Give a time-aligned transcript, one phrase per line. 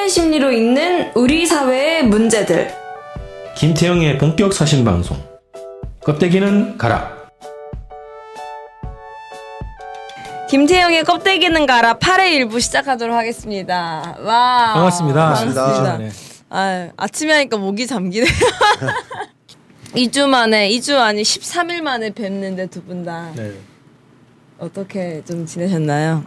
[0.00, 2.72] 사회 심리로 읽는 우리 사회의 문제들.
[3.54, 5.18] 김태형의 본격 사신 방송.
[6.02, 7.18] 껍데기는 가라.
[10.48, 14.16] 김태형의 껍데기는 가라 8회 일부 시작하도록 하겠습니다.
[14.22, 14.72] 와.
[14.72, 15.34] 반갑습니다.
[15.34, 15.98] 반갑습니다.
[15.98, 16.10] 네.
[16.48, 18.30] 아, 아침에 하니까 목이 잠기네요.
[19.94, 23.52] 2주 만에, 2주 아니 13일 만에 뵙는데 두 분 다 네.
[24.58, 26.24] 어떻게 좀 지내셨나요?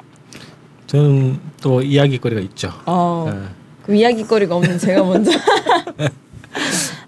[0.86, 2.72] 저는 또 이야기거리가 있죠.
[2.86, 3.63] 어, 네.
[3.84, 5.32] 그 이야기거리가 없는 제가 먼저.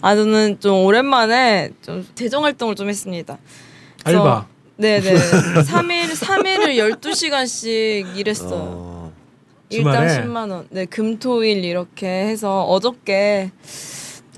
[0.02, 3.38] 아, 저는 좀 오랜만에 좀 재정 활동을 좀 했습니다.
[4.03, 4.47] 그래서- 알바.
[4.77, 5.13] 네네.
[5.13, 8.52] 3일, 3일을 12시간씩 일했어요.
[8.53, 9.13] 어,
[9.69, 10.21] 일당 주말에?
[10.21, 10.67] 10만 원.
[10.69, 13.52] 네, 금토일 이렇게 해서 어저께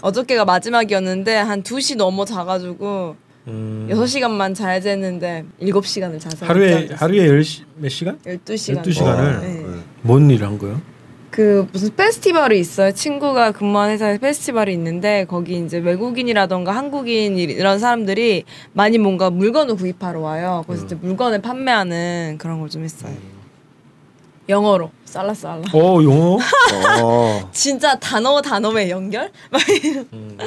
[0.03, 3.15] 어저께가 마지막이었는데 한 2시 넘어 자 가지고
[3.47, 6.87] 음, 6시간만 자야 되는데 7시간을 자서 하루에.
[6.93, 8.19] 하루에 열 시, 몇 시간?
[8.19, 8.75] 12시간.
[8.77, 9.39] 12 시간을?
[9.41, 9.65] 네.
[10.03, 10.79] 뭔 일을 한 거예요?
[11.37, 12.91] 그 무슨 페스티벌이 있어요.
[12.91, 20.19] 친구가 근무한 회사에 페스티벌이 있는데 거기 이제 외국인이라던가 한국인 이런 사람들이 많이 뭔가 물건을 구입하러
[20.19, 20.63] 와요.
[20.65, 23.13] 그래서 이제 물건을 판매하는 그런 걸 좀 했어요.
[24.49, 25.61] 영어로 살라 살라.
[25.75, 26.39] 어 용어?
[27.03, 29.29] 어, 진짜 단어 단어의 연결?
[29.51, 30.37] 막 이런- 음,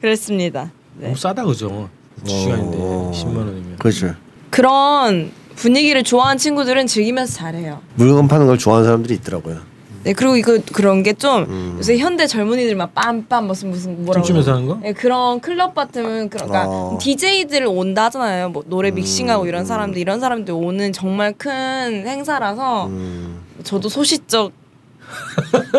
[0.00, 0.72] 그랬습니다.
[0.94, 1.08] 네.
[1.08, 1.90] 너무 싸다 그죠?
[2.24, 2.38] 두 어.
[2.38, 3.76] 시간인데 10만 원이면.
[3.78, 4.14] 그렇죠.
[4.48, 7.82] 그런 분위기를 좋아하는 친구들은 즐기면서 잘해요.
[7.96, 9.75] 물건 파는 걸 좋아하는 사람들이 있더라고요.
[10.06, 11.74] 네 그리고 이거 그런 게좀 음.
[11.78, 14.52] 요새 현대 젊은이들만 빰빰 무슨 무슨 뭐라고 춤추면서?
[14.54, 14.78] 하는 거?
[14.80, 16.96] 네, 그런 클럽 같으면 그러니까 어.
[17.00, 18.50] DJ들 온다 하잖아요.
[18.50, 19.66] 뭐 노래 음, 믹싱하고 이런 음.
[19.66, 24.52] 사람들 이런 사람들 오는 정말 큰 행사라서 음, 저도 소시적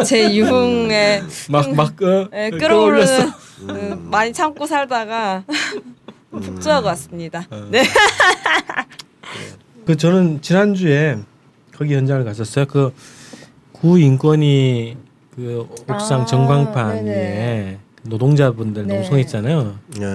[0.06, 3.32] 제 유흥에 막막 어, 예, 끌어올렸어.
[3.68, 5.46] 끌어오르는 그 많이 참고 살다가
[6.32, 7.48] 푹 좋아하고 왔습니다.
[7.50, 7.66] 어.
[7.72, 7.86] 네.
[9.86, 11.18] 그 저는 지난주에
[11.78, 12.66] 거기 현장을 갔었어요.
[12.66, 12.92] 그
[13.82, 14.98] 구인권이
[15.36, 17.12] 그 옥상 아, 전광판 네네.
[17.12, 18.96] 위에 노동자분들 네.
[18.96, 19.76] 농성했잖아요.
[20.02, 20.06] 예.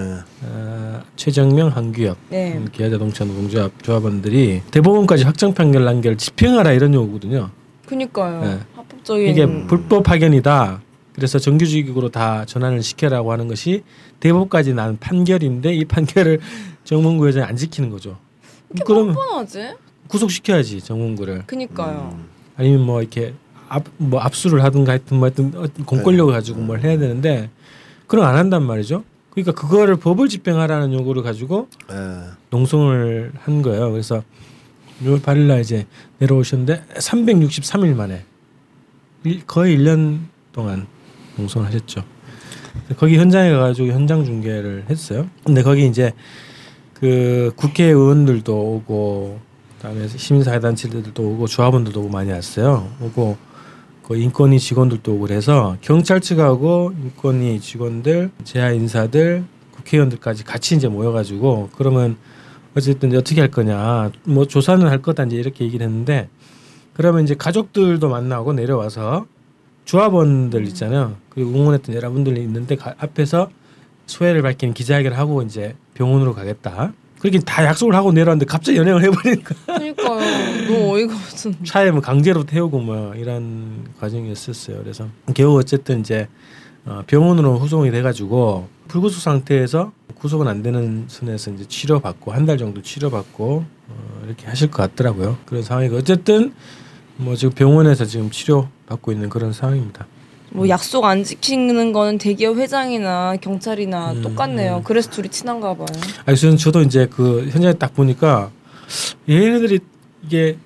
[0.45, 2.53] 아, 최정명 한규엽 네.
[2.57, 7.51] 음, 기아자동차 노동조합 조합원들이 대법원까지 확정 판결 난걸 집행하라 이런 요구거든요.
[7.85, 8.41] 그니까요.
[8.41, 8.59] 네.
[8.75, 10.81] 합법적인 이게 불법 파견이다.
[11.13, 13.83] 그래서 정규직으로 다 전환을 시켜라고 하는 것이
[14.19, 16.39] 대법까지 난 판결인데 이 판결을
[16.83, 18.17] 정문구 회장이 안 지키는 거죠.
[18.71, 19.75] 이렇게 그러면 뻔뻔하지?
[20.07, 21.43] 구속시켜야지 정문구를.
[21.45, 22.17] 그니까요.
[22.57, 23.33] 아니면 뭐 이렇게
[23.73, 25.51] 압 뭐 압수를 하든가 하여튼 뭐 하여튼
[25.85, 27.49] 공권력을 가지고 뭘 해야 되는데
[28.07, 29.03] 그런 거안 한단 말이죠.
[29.31, 31.95] 그러니까 그거를 법을 집행하라는 요구를 가지고 예.
[32.51, 33.91] 농성을 한 거예요.
[33.91, 34.21] 그래서
[35.03, 35.87] 6월 8일 날 이제
[36.19, 38.23] 내려오셨는데 363일 만에
[39.23, 40.19] 일- 거의 1년
[40.51, 40.85] 동안
[41.37, 42.03] 농성을 하셨죠.
[42.97, 45.27] 거기 현장에 가가지고 현장 중계를 했어요.
[45.43, 46.11] 근데 거기 이제
[46.93, 49.39] 그 국회의원들도 오고
[49.77, 52.87] 그다음에 시민사회단체들도 오고 조합원들도 오고 많이 왔어요.
[53.01, 53.37] 오고
[54.03, 62.17] 그 인권위 직원들도 그래서 경찰 측하고 인권위 직원들, 재하 인사들, 국회의원들까지 같이 이제 모여가지고 그러면
[62.75, 66.27] 어쨌든 어떻게 할 거냐, 뭐 조사는 할 거다 이제 이렇게 얘기를 했는데
[66.93, 69.25] 그러면 이제 가족들도 만나고 내려와서
[69.85, 71.15] 조합원들 있잖아요.
[71.29, 73.49] 그리고 응원했던 여러분들이 있는데 가- 앞에서
[74.05, 76.93] 소회를 밝히는 기자회견을 하고 이제 병원으로 가겠다.
[77.23, 80.67] 그렇게 다 약속을 하고 내려왔는데 갑자기 연행을 해버리니까 그니까요.
[80.67, 81.55] 너무 어이가 없은.
[81.63, 84.79] 차에 뭐 강제로 태우고 뭐 이런 과정이었었어요.
[84.83, 86.27] 그래서 겨우 어쨌든 이제
[86.85, 92.81] 어, 병원으로 후송이 돼가지고 불구속 상태에서 구속은 안 되는 선에서 이제 치료받고 한 달 정도
[92.81, 95.37] 치료받고 어, 이렇게 하실 것 같더라고요.
[95.45, 96.53] 그런 상황이고 어쨌든
[97.15, 100.07] 뭐 지금 병원에서 지금 치료 받고 있는 그런 상황입니다.
[100.53, 104.77] 뭐 약속 안 지키는 거는 대기업 회장이나 경찰이나 음, 똑같네요.
[104.77, 104.83] 음.
[104.83, 105.87] 그래서 둘이 친한가 봐요.
[106.25, 108.51] 아니 저는 저도 이제 그 현장에 딱 보니까
[109.27, 109.79] 얘네들이
[110.25, 110.57] 이게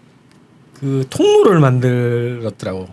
[0.73, 2.87] 그 통로를 만들었더라고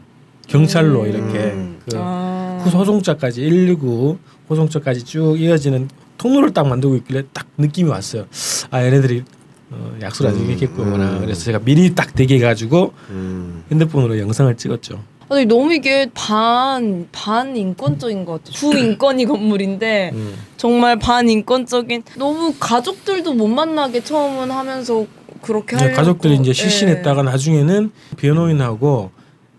[0.46, 1.06] 경찰로 음.
[1.08, 1.56] 이렇게
[1.90, 2.60] 그 아.
[2.64, 4.18] 그 호송차까지 119
[4.48, 8.26] 호송차까지 쭉 이어지는 통로를 딱 만들고 있길래 딱 느낌이 왔어요.
[8.70, 9.24] 아 얘네들이
[9.72, 11.10] 어, 약속을 안 음, 지켰구나.
[11.14, 11.20] 음.
[11.22, 13.64] 그래서 제가 미리 딱 대기해 가지고 음.
[13.72, 15.02] 핸드폰으로 영상을 찍었죠.
[15.28, 18.52] 아니 너무 이게 반, 반 인권적인 것 같아요.
[18.52, 20.34] 주 인권이 건물인데 음.
[20.56, 25.06] 정말 반 인권적인 너무 가족들도 못 만나게 처음은 하면서
[25.42, 26.52] 그렇게 하려고 가족들이 이제 예.
[26.52, 29.10] 실신했다가 나중에는 변호인하고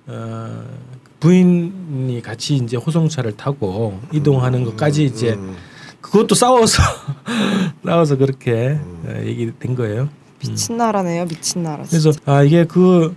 [0.08, 0.64] 어,
[1.20, 5.56] 부인이 같이 이제 호송차를 타고 이동하는 것까지 이제 음.
[6.02, 6.82] 그것도 싸워서
[7.84, 10.10] 싸워서 그렇게 어, 얘기된 거예요.
[10.40, 11.84] 미친 나라네요, 미친 나라.
[11.90, 13.16] 그래서 아 이게 그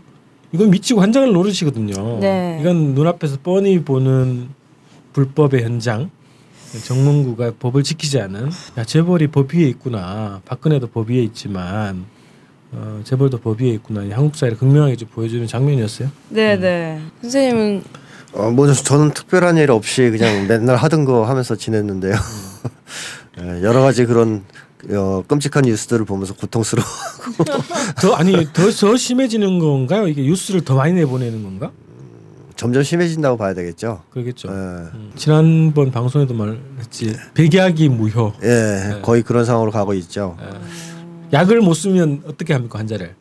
[0.53, 2.19] 이건 미치고 한장을 노릇이거든요.
[2.21, 2.59] 네.
[2.61, 4.49] 이건 눈앞에서 뻔히 보는
[5.12, 6.11] 불법의 현장.
[6.85, 10.43] 정문구가 법을 지키지 않은 야 재벌이 법 위에 있구나.
[10.45, 12.05] 박근혜도 법 위에 있지만
[12.73, 14.03] 어, 재벌도 법 위에 있구나.
[14.03, 16.11] 이 한국 사회를 극명하게 좀 보여주는 장면이었어요.
[16.29, 17.00] 네네.
[17.23, 17.85] 선생님은
[18.35, 22.15] 어, 뭐 저는 특별한 일 없이 그냥 맨날 하던 거 하면서 지냈는데요.
[23.41, 24.45] 예, 여러 가지 그런
[24.91, 26.87] 어, 끔찍한 뉴스들을 보면서 고통스러워.
[28.01, 30.07] 더 아니 더, 더 심해지는 건가요?
[30.07, 31.73] 이게 뉴스를 더 많이 내보내는 건가?
[32.57, 34.03] 점점 심해진다고 봐야 되겠죠.
[34.11, 34.49] 그러겠죠.
[34.49, 35.13] 예, 음.
[35.15, 38.33] 지난번 방송에도 말했지 백약이 무효.
[38.43, 40.37] 예, 거의 그런 상황으로 가고 있죠.
[41.33, 43.15] 약을 못 쓰면 어떻게 합니까 환자를?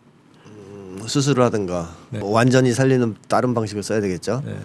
[0.48, 2.20] 음, 수술을 하든가 네.
[2.20, 4.42] 뭐 완전히 살리는 다른 방식을 써야 되겠죠.
[4.46, 4.58] 네.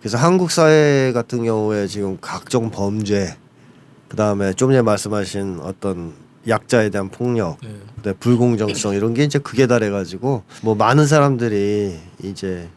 [0.00, 3.36] 그래서 한국 사회 같은 경우에 지금 각종 범죄,
[4.08, 6.14] 그 다음에 좀 전에 말씀하신 어떤
[6.48, 7.58] 약자에 대한 폭력,
[8.02, 8.12] 네.
[8.12, 12.68] 불공정성 이런 게 이제 극에 달해가지고 뭐 많은 사람들이 이제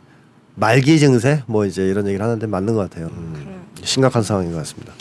[0.56, 3.07] 말기 증세 뭐 이제 이런 얘기를 하는데 맞는 것 같아요.
[3.07, 4.94] 음, 심각한 상황인 것 같습니다.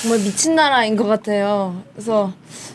[0.00, 1.80] 정말 미친 나라인 것 같아요.
[1.92, 2.32] 그래서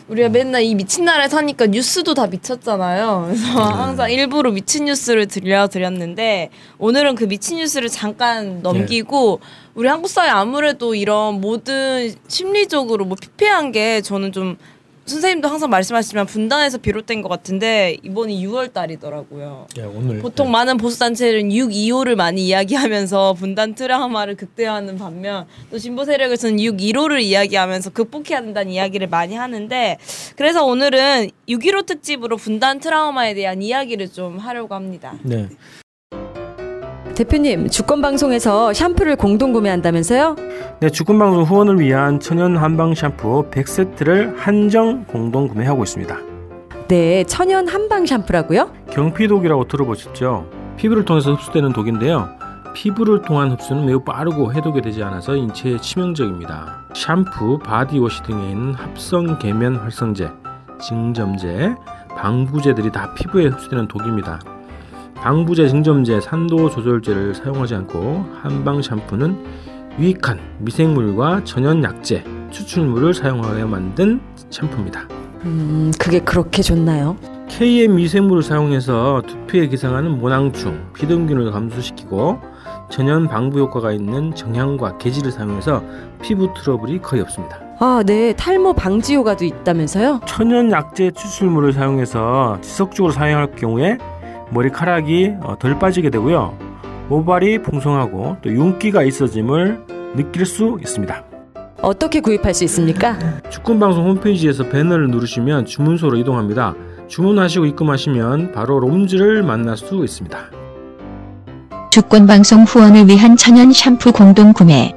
[0.08, 3.24] 우리가 맨날 이 미친 나라에 사니까 뉴스도 다 미쳤잖아요.
[3.26, 6.48] 그래서 항상 일부러 미친 뉴스를 들려드렸는데
[6.78, 9.40] 오늘은 그 미친 뉴스를 잠깐 넘기고
[9.74, 14.56] 우리 한국 사회 아무래도 이런 모든 심리적으로 뭐 피폐한 게 저는 좀
[15.08, 19.66] 선생님도 항상 말씀하시지만 분단에서 비롯된 것 같은데 이번이 6월 달이더라고요.
[19.78, 26.04] 야, 오늘 보통 많은 보수 단체들은 6.25를 많이 이야기하면서 분단 트라우마를 극대화하는 반면 또 진보
[26.04, 29.98] 세력에서는 6.15를 이야기하면서 극복해야 된다는 이야기를 많이 하는데
[30.36, 35.14] 그래서 오늘은 6.15 특집으로 분단 트라우마에 대한 이야기를 좀 하려고 합니다.
[35.22, 35.48] 네.
[37.18, 40.36] 대표님, 주권 방송에서 샴푸를 공동 구매한다면서요?
[40.78, 46.16] 네, 주권방송 후원을 위한 천연 한방 샴푸 100세트를 한정 공동 구매하고 있습니다.
[46.86, 48.70] 네, 천연 한방 샴푸라고요?
[48.92, 50.48] 경피독이라고 들어보셨죠?
[50.76, 52.28] 피부를 통해서 흡수되는 독인데요.
[52.72, 56.84] 피부를 통한 흡수는 매우 빠르고 해독이 되지 않아서 인체에 치명적입니다.
[56.94, 60.30] 샴푸, 바디워시 등에 있는 합성 계면 활성제,
[60.80, 61.74] 증점제,
[62.16, 64.38] 방부제들이 다 피부에 흡수되는 독입니다.
[65.22, 69.36] 방부제, 증점제, 산도 조절제를 사용하지 않고 한방 샴푸는
[69.98, 74.20] 유익한 미생물과 천연 약재, 추출물을 사용하여 만든
[74.50, 75.08] 샴푸입니다.
[75.44, 77.16] 음, 그게 그렇게 좋나요?
[77.48, 82.38] K의 미생물을 사용해서 두피에 기생하는 모낭충, 피등균을 감소시키고
[82.90, 85.82] 천연 방부 효과가 있는 정향과 계지를 사용해서
[86.22, 87.58] 피부 트러블이 거의 없습니다.
[87.80, 90.20] 아, 네, 탈모 방지 효과도 있다면서요?
[90.26, 93.98] 천연 약재 추출물을 사용해서 지속적으로 사용할 경우에
[94.50, 96.56] 머리카락이 어, 덜 빠지게 되고요.
[97.08, 101.24] 모발이 풍성하고 또 윤기가 있어짐을 느낄 수 있습니다.
[101.80, 103.18] 어떻게 구입할 수 있습니까?
[103.50, 106.74] 축구방송 홈페이지에서 배너를 누르시면 주문소로 이동합니다.
[107.06, 110.38] 주문하시고 입금하시면 바로 롬즈를 만날 수 있습니다.
[111.90, 114.94] 주권방송 후원을 위한 천연 샴푸 공동 구매.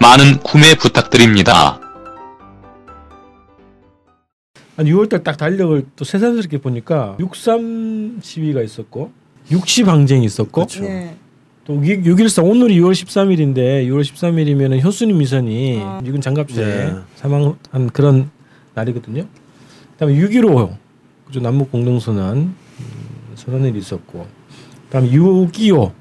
[0.00, 1.78] 많은 구매 부탁드립니다.
[4.80, 9.12] 한 6월달 딱 달력을 또 새삼스럽게 보니까 63 시위가 있었고
[9.50, 10.82] 60 항쟁이 있었고 그렇죠.
[10.84, 11.14] 네.
[11.66, 16.00] 또 6.14 오늘이 6월 13일인데 6월 13일이면 효순이 미선이 아.
[16.02, 16.96] 미군 장갑제 네.
[17.16, 18.30] 사망한 그런
[18.72, 19.26] 날이거든요.
[19.92, 20.74] 그다음에 6.15
[21.26, 22.54] 그죠 남북 공동선언 음,
[23.34, 24.26] 선언일이 있었고
[24.86, 25.92] 그다음에 6.25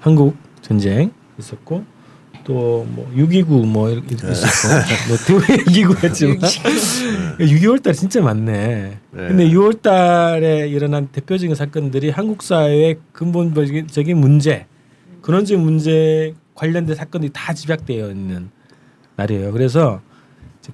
[0.00, 1.84] 한국 전쟁 있었고
[2.44, 4.68] 또뭐 6.29 뭐 이렇게 있었고
[5.08, 8.52] 뭐 대회 6.29 했지만 6.25달 달 진짜 많네.
[8.52, 8.98] 네.
[9.10, 14.66] 근데 6월 달에 일어난 대표적인 사건들이 한국 사회의 근본적인 문제,
[15.22, 18.50] 근원적인 문제 관련된 사건들이 다 집약되어 있는
[19.16, 19.52] 날이에요.
[19.52, 20.00] 그래서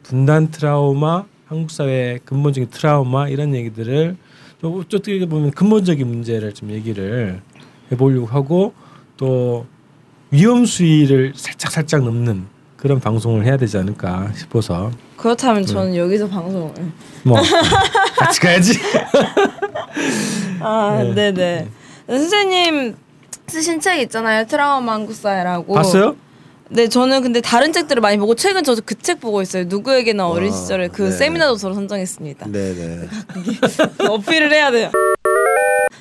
[0.03, 4.17] 분단 트라우마, 한국 사회의 근본적인 트라우마 이런 얘기들을
[4.61, 7.41] 좀 어떻게 보면 근본적인 문제를 좀 얘기를
[7.91, 8.75] 해보려고 하고
[9.17, 9.67] 또
[10.31, 12.47] 위험 수위를 살짝 살짝 넘는
[12.77, 16.73] 그런 방송을 해야 되지 않을까 싶어서 그렇다면 저는 여기서 방송을
[17.25, 17.39] 뭐
[18.17, 18.79] 같이 가야지.
[20.61, 21.15] 아, 네.
[21.15, 21.69] 네, 네.
[22.07, 22.97] 선생님
[23.47, 24.47] 쓰신 책 있잖아요.
[24.47, 25.75] 트라우마 한국 사회라고.
[25.75, 26.17] 봤어요?
[26.71, 29.65] 네, 저는 근데 다른 책들을 많이 보고 최근 저도 그 책 보고 있어요.
[29.67, 31.11] 누구에게나 어린 와, 시절에 그 네.
[31.11, 32.47] 세미나 도서로 선정했습니다.
[32.47, 33.09] 네네.
[34.09, 34.91] 어필을 해야 돼요.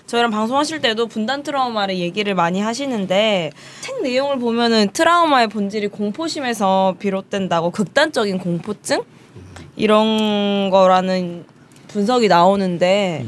[0.05, 7.71] 저희랑 방송하실 때도 분단 트라우마를 얘기를 많이 하시는데 책 내용을 보면은 트라우마의 본질이 공포심에서 비롯된다고
[7.71, 9.03] 극단적인 공포증
[9.75, 11.45] 이런 거라는
[11.87, 13.25] 분석이 나오는데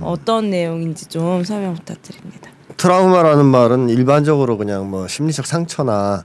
[0.00, 2.50] 어떤 내용인지 좀 설명 부탁드립니다.
[2.76, 6.24] 트라우마라는 말은 일반적으로 그냥 뭐 심리적 상처나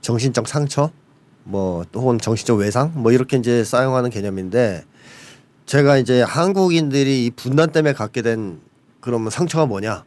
[0.00, 0.90] 정신적 상처
[1.44, 4.84] 뭐 혹은 정신적 외상 뭐 이렇게 이제 사용하는 개념인데
[5.66, 8.60] 제가 이제 한국인들이 이 분단 때문에 갖게 된
[9.04, 10.02] 그러면 상처가 뭐냐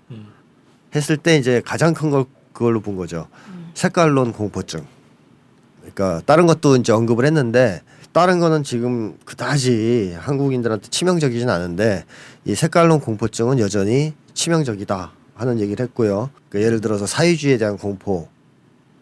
[0.96, 3.27] 했을 때 이제 가장 큰 걸 그걸로 본 거죠.
[3.75, 4.84] 색깔론 공포증.
[5.82, 12.06] 그러니까 다른 것도 이제 언급을 했는데 다른 거는 지금 그다지 한국인들한테 치명적이진 않은데
[12.46, 16.32] 이 색깔론 공포증은 여전히 치명적이다 하는 얘기를 했고요.
[16.50, 18.27] 그러니까 예를 들어서 사회주의에 대한 공포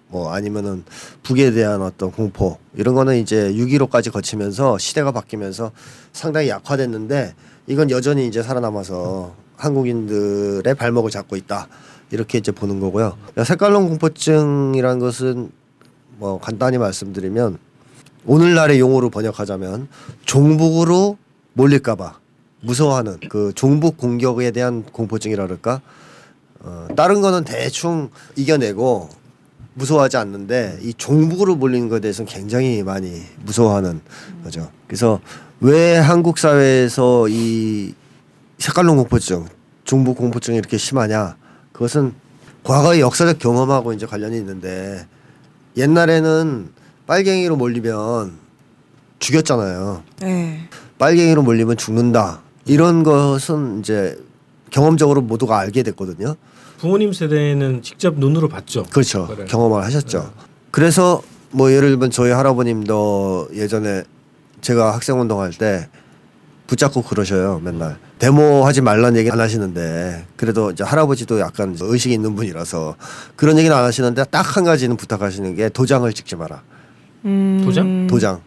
[0.10, 0.84] 뭐 아니면은
[1.24, 5.72] 북에 대한 어떤 공포 이런 거는 이제 6.15까지 거치면서 시대가 바뀌면서
[6.12, 7.34] 상당히 약화됐는데
[7.68, 11.68] 이건 여전히 이제 살아남아서 한국인들의 발목을 잡고 있다
[12.12, 13.18] 이렇게 이제 보는 거고요.
[13.44, 15.52] 색깔론 공포증이라는 것은
[16.18, 17.58] 뭐 간단히 말씀드리면
[18.26, 19.88] 오늘날의 용어로 번역하자면
[20.26, 21.18] 종북으로
[21.54, 22.20] 몰릴까봐
[22.62, 25.82] 무서워하는 그 종북 공격에 대한 공포증이라 그럴까
[26.62, 29.10] 어, 다른 거는 대충 이겨내고
[29.76, 34.02] 무서워하지 않는데 이 종북으로 몰리는 것에 대해서는 굉장히 많이 무서워하는
[34.44, 34.72] 거죠.
[34.88, 35.20] 그래서
[35.60, 37.94] 왜 한국 사회에서 이
[38.58, 39.46] 색깔론 공포증,
[39.84, 41.36] 종북 공포증이 이렇게 심하냐?
[41.72, 42.14] 그것은
[42.64, 45.08] 과거의 역사적 경험하고 이제 관련이 있는데
[45.78, 46.70] 옛날에는
[47.06, 48.34] 빨갱이로 몰리면
[49.20, 50.04] 죽였잖아요.
[50.22, 50.68] 네.
[50.98, 52.42] 빨갱이로 몰리면 죽는다.
[52.66, 54.18] 이런 것은 이제
[54.72, 56.36] 경험적으로 모두가 알게 됐거든요.
[56.80, 58.84] 부모님 세대는 직접 눈으로 봤죠.
[58.92, 59.28] 그렇죠.
[59.28, 59.46] 그래.
[59.46, 60.34] 경험을 하셨죠.
[60.72, 61.22] 그래서
[61.52, 64.04] 뭐 예를 들면 저희 할아버님도 예전에
[64.62, 65.88] 제가 학생 운동할 때
[66.68, 67.62] 붙잡고 그러셔요.
[67.64, 72.96] 맨날 데모 하지 말란 얘기 안 하시는데 그래도 이제 할아버지도 약간 의식이 있는 분이라서
[73.36, 76.62] 그런 얘기는 안 하시는데 딱 한 가지는 부탁하시는 게 도장을 찍지 마라.
[77.26, 78.08] 음, 도장?
[78.08, 78.42] 도장.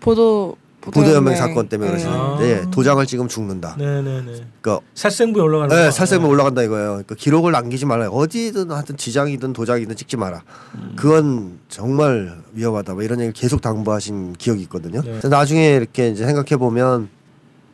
[0.00, 1.96] 보도 보도연맹 사건 때문에 네.
[2.02, 2.70] 그러시는데 아.
[2.70, 3.76] 도장을 찍으면 죽는다.
[3.76, 4.22] 네네네.
[4.62, 5.90] 그러니까 살생부에 올라가는 네, 거.
[5.90, 6.30] 살생부 어.
[6.30, 6.88] 올라간다 이거예요.
[6.90, 8.08] 그러니까 기록을 남기지 말아요.
[8.10, 10.42] 어디든 하여튼 지장이든 도장이든 찍지 마라.
[10.96, 12.94] 그건 정말 위험하다.
[12.94, 15.02] 뭐 이런 얘기 계속 당부하신 기억이 있거든요.
[15.02, 15.20] 네.
[15.28, 17.10] 나중에 이렇게 이제 생각해 보면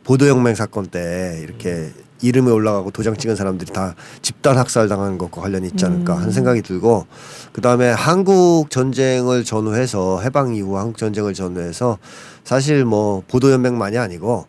[0.07, 5.67] 보도혁명 사건 때 이렇게 이름이 올라가고 도장 찍은 사람들이 다 집단 학살 당한 것과 관련이
[5.67, 7.05] 있지 않을까 하는 생각이 들고
[7.51, 11.97] 그 다음에 한국 전쟁을 전후해서 해방 이후 한국 전쟁을 전후해서
[12.45, 14.47] 사실 뭐 보도 연맹만이 아니고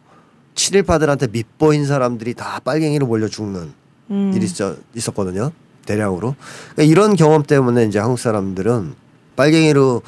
[0.54, 3.72] 친일파들한테 밑보인 사람들이 다 빨갱이로 몰려 죽는
[4.10, 4.32] 음.
[4.34, 5.50] 일이 있었, 있었거든요.
[5.86, 6.36] 대량으로.
[6.74, 8.94] 그러니까 이런 경험 때문에 이제 한국 사람들은
[9.36, 10.02] 빨갱이로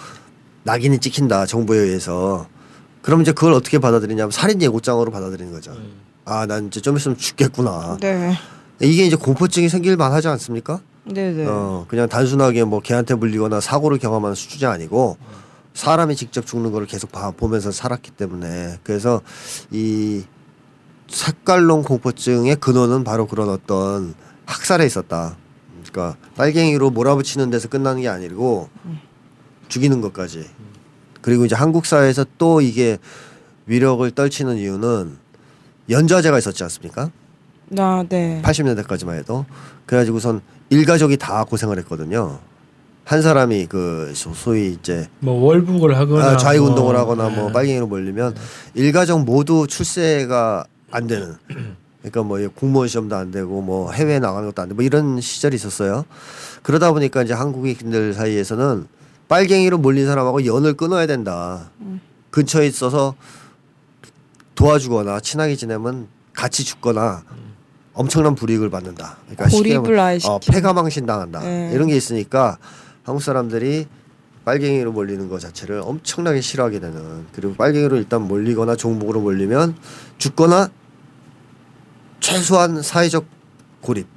[0.62, 2.46] 낙인이 찍힌다 정부에 의해서
[3.02, 5.74] 그럼 이제 그걸 어떻게 받아들이냐면 살인 예고장으로 받아들이는 거죠.
[6.24, 7.98] 아, 난 이제 좀 있으면 죽겠구나.
[8.00, 8.34] 네.
[8.80, 10.80] 이게 이제 공포증이 생길 만하지 않습니까?
[11.04, 11.46] 네네.
[11.46, 15.16] 어, 그냥 단순하게 뭐 개한테 물리거나 사고를 경험하는 수준이 아니고
[15.74, 19.22] 사람이 직접 죽는 거를 계속 봐, 보면서 살았기 때문에 그래서
[19.70, 20.24] 이
[21.08, 24.14] 색깔론 공포증의 근원은 바로 그런 어떤
[24.46, 25.36] 학살에 있었다.
[25.90, 28.68] 그러니까 빨갱이로 몰아붙이는 데서 끝나는 게 아니고
[29.68, 30.46] 죽이는 것까지.
[31.20, 32.98] 그리고 이제 한국 사회에서 또 이게
[33.66, 35.16] 위력을 떨치는 이유는
[35.88, 37.10] 연좌제가 있었지 않습니까?
[37.78, 38.40] 아, 네.
[38.44, 39.44] 80년대까지만 해도
[39.86, 42.38] 그래가지고선 일가족이 다 고생을 했거든요.
[43.04, 47.36] 한 사람이 그 소- 소위 이제 뭐 월북을 하거나 아, 좌익 운동을 뭐, 하거나 네.
[47.36, 48.36] 뭐 빨갱이로 몰리면
[48.74, 51.34] 일가족 모두 출세가 안 되는
[52.02, 55.56] 그러니까 뭐 공무원 시험도 안 되고 뭐 해외 나가는 것도 안 되고 뭐 이런 시절이
[55.56, 56.04] 있었어요.
[56.62, 58.86] 그러다 보니까 이제 한국인들 사이에서는
[59.30, 61.70] 빨갱이로 몰린 사람하고 연을 끊어야 된다.
[62.30, 63.14] 근처에 있어서
[64.56, 67.22] 도와주거나 친하게 지내면 같이 죽거나
[67.94, 69.18] 엄청난 불이익을 받는다.
[69.28, 70.40] 그러니까 고립을 아예 말하면, 어.
[70.40, 71.40] 폐가망신 당한다.
[71.40, 71.70] 네.
[71.72, 72.58] 이런 게 있으니까
[73.04, 73.86] 한국 사람들이
[74.44, 79.76] 빨갱이로 몰리는 것 자체를 엄청나게 싫어하게 되는 그리고 빨갱이로 일단 몰리거나 종북으로 몰리면
[80.18, 80.70] 죽거나
[82.18, 83.26] 최소한 사회적
[83.80, 84.08] 고립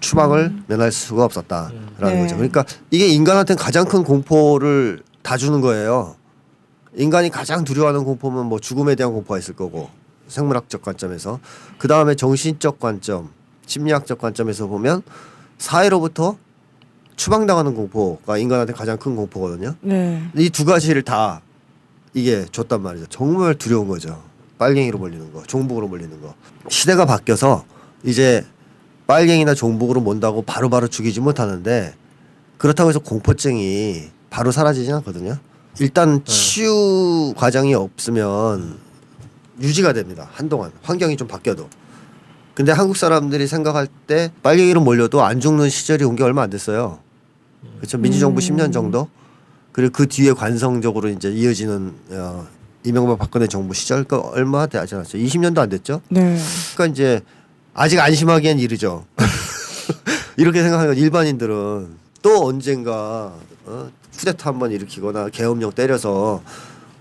[0.00, 2.20] 추방을 면할 수가 없었다라는 네.
[2.22, 2.36] 거죠.
[2.36, 6.16] 그러니까 이게 인간한테는 가장 큰 공포를 다 주는 거예요.
[6.94, 9.90] 인간이 가장 두려워하는 공포는 뭐 죽음에 대한 공포가 있을 거고
[10.28, 11.40] 생물학적 관점에서
[11.78, 13.30] 그 다음에 정신적 관점,
[13.66, 15.02] 심리학적 관점에서 보면
[15.58, 16.36] 사회로부터
[17.16, 19.74] 추방당하는 공포가 인간한테 가장 큰 공포거든요.
[19.80, 20.22] 네.
[20.36, 21.40] 이 두 가지를 다
[22.14, 23.06] 이게 줬단 말이죠.
[23.10, 24.22] 정말 두려운 거죠.
[24.58, 26.34] 빨갱이로 몰리는 거, 종북으로 몰리는 거.
[26.68, 27.64] 시대가 바뀌어서
[28.04, 28.44] 이제
[29.12, 31.94] 빨갱이나 종북으로 몬다고 바로바로 죽이지 못하는데
[32.58, 35.38] 그렇다고 해서 공포증이 바로 사라지진 않거든요.
[35.80, 38.76] 일단 치유 과정이 없으면
[39.60, 40.28] 유지가 됩니다.
[40.32, 41.68] 한동안 환경이 좀 바뀌어도.
[42.54, 46.98] 근데 한국 사람들이 생각할 때 빨갱이로 몰려도 안 죽는 시절이 온 게 얼마 안 됐어요.
[47.78, 47.96] 그렇죠.
[47.96, 49.08] 민주정부 10년 정도.
[49.72, 52.46] 그리고 그 뒤에 관성적으로 이제 이어지는 어,
[52.84, 55.16] 이명박 박근혜 정부 시절 그 얼마 되지 않았죠.
[55.16, 56.02] 20년도 안 됐죠.
[56.10, 56.36] 네.
[56.74, 57.20] 그러니까 이제
[57.74, 59.04] 아직 안심하기엔 이르죠.
[60.36, 61.88] 이렇게 생각하는 일반인들은
[62.22, 63.34] 또 언젠가
[63.66, 63.90] 어?
[64.16, 66.42] 쿠데타 한번 일으키거나 계엄령 때려서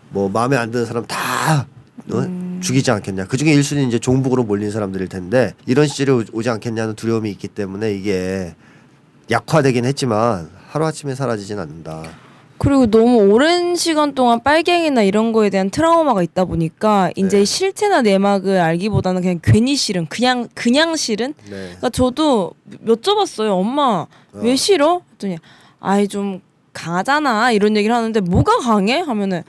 [0.09, 1.67] 뭐 마음에 안 드는 사람 다
[2.11, 2.59] 어?
[2.61, 3.25] 죽이지 않겠냐.
[3.25, 7.47] 그 중에 일순위 이제 종북으로 몰린 사람들일 텐데 이런 시절이 오- 오지 않겠냐는 두려움이 있기
[7.47, 8.55] 때문에 이게
[9.29, 12.03] 약화되긴 했지만 하루 아침에 사라지진 않는다.
[12.57, 17.45] 그리고 너무 오랜 시간 동안 빨갱이나 이런 거에 대한 트라우마가 있다 보니까 이제 네.
[17.45, 21.49] 실체나 내막을 알기보다는 그냥 괜히 싫은 그냥 그냥 싫은 네.
[21.49, 22.53] 그러니까 저도
[22.85, 24.55] 여쭤봤어요 엄마 왜 어.
[24.55, 25.01] 싫어?
[25.13, 25.37] 했더니
[25.79, 26.41] 아이 좀
[26.73, 29.43] 강하잖아 이런 얘기를 하는데 뭐가 강해 하면은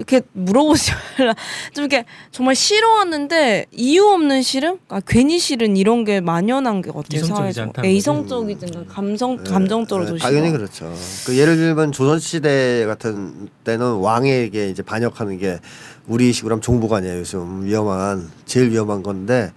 [0.00, 1.34] 이렇게 물어보지 말라
[1.74, 7.18] 좀 이렇게 정말 싫어하는데 이유 없는 싫음 아 괜히 싫은 이런 게 만연한 게 같아요
[7.18, 7.94] 이성적이지 사회에서 않다는 네.
[7.94, 10.92] 이성적이든가 감성 감정적으로도 네, 싫어 당연히 그렇죠.
[11.26, 15.60] 그 예를 들면 조선 시대 같은 때는 왕에게 이제 반역하는 게
[16.06, 17.18] 우리식으로 하면 종북 아니에요.
[17.18, 19.52] 요즘 위험한 제일 위험한 건데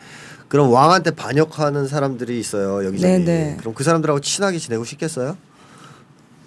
[0.50, 3.24] 그럼 왕한테 반역하는 사람들이 있어요 여기저기.
[3.24, 3.58] 네네.
[3.60, 5.38] 그럼 그 사람들하고 친하게 지내고 싶겠어요?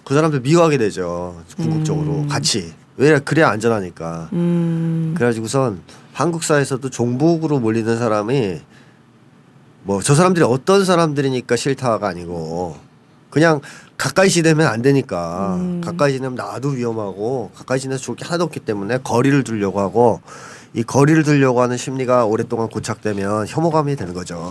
[0.03, 1.41] 그 사람들 미워하게 되죠.
[1.57, 2.73] 궁극적으로 같이.
[2.97, 4.29] 왜 그래야 안전하니까.
[4.33, 5.81] 음 그래가지고선
[6.13, 8.61] 한국 사회에서도 종북으로 몰리는 사람이
[9.83, 12.75] 뭐 저 사람들이 어떤 사람들이니까 싫다가 아니고
[13.29, 13.61] 그냥
[13.97, 15.81] 가까이 지내면 안 되니까 음.
[15.83, 20.21] 가까이 지내면 나도 위험하고 가까이 지내서 좋을 게 하나도 없기 때문에 거리를 두려고 하고
[20.73, 24.49] 이 거리를 두려고 하는 심리가 오랫동안 고착되면 혐오감이 되는 거죠.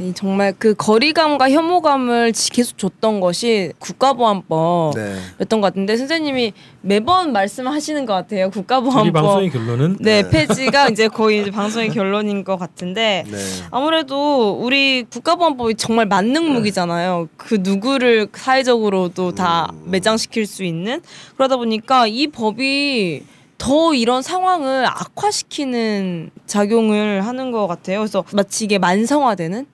[0.00, 5.16] 이 정말 그 거리감과 혐오감을 지- 계속 줬던 것이 국가보안법 네.
[5.48, 10.30] 것 같은데 선생님이 매번 말씀하시는 것 같아요 국가보안법 방송의 결론은 네, 네.
[10.30, 13.36] 폐지가 이제 거의 이제 방송의 결론인 것 같은데 네.
[13.70, 17.28] 아무래도 우리 국가보안법이 정말 만능 무기잖아요.
[17.36, 19.90] 그 누구를 사회적으로도 다 음.
[19.90, 21.02] 매장시킬 수 있는
[21.36, 23.22] 그러다 보니까 이 법이
[23.58, 27.98] 더 이런 상황을 악화시키는 작용을 하는 것 같아요.
[27.98, 29.66] 그래서 마치 이게 만성화되는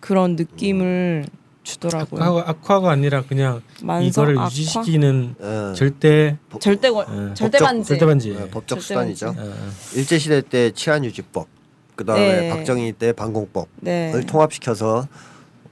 [0.00, 1.26] 그런 느낌을
[1.62, 2.22] 주더라고요.
[2.22, 4.46] 악화가, 악화가 아니라 그냥 만성 이거를 악화?
[4.46, 7.88] 유지시키는 어, 절대 절대 거, 어, 절대 법적- 반지.
[7.88, 8.28] 절대 반지.
[8.34, 9.26] 네, 법적 절대 수단이죠.
[9.34, 9.40] 반지.
[9.40, 9.56] 어, 어.
[9.94, 11.48] 일제 시대 때 치안 유지법,
[11.96, 12.48] 그 다음에 네.
[12.50, 13.68] 박정희 때 반공법.
[13.80, 14.12] 네.
[14.14, 15.08] 을 통합시켜서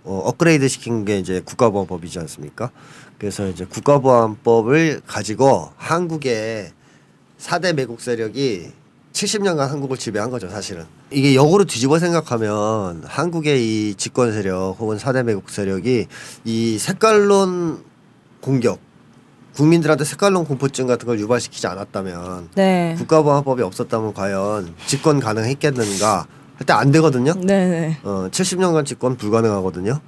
[0.05, 2.71] 어, 업그레이드 시킨 게 이제 국가보안법이지 않습니까?
[3.19, 6.71] 그래서 이제 국가보안법을 가지고 한국의
[7.39, 8.73] 4대 매국 세력이
[9.13, 10.85] 70년간 한국을 지배한 거죠, 사실은.
[11.11, 16.07] 이게 역으로 뒤집어 생각하면 한국의 이 집권 세력 혹은 4대 매국 세력이
[16.45, 17.85] 이 색깔론
[18.41, 18.81] 공격,
[19.55, 22.95] 국민들한테 색깔론 공포증 같은 걸 유발시키지 않았다면 네.
[22.99, 27.33] 국가보안법이 없었다면 과연 집권 가능했겠는가 할 때 안 되거든요.
[27.35, 27.99] 네, 네.
[28.05, 29.99] 어, 70년간 집권 불가능하거든요.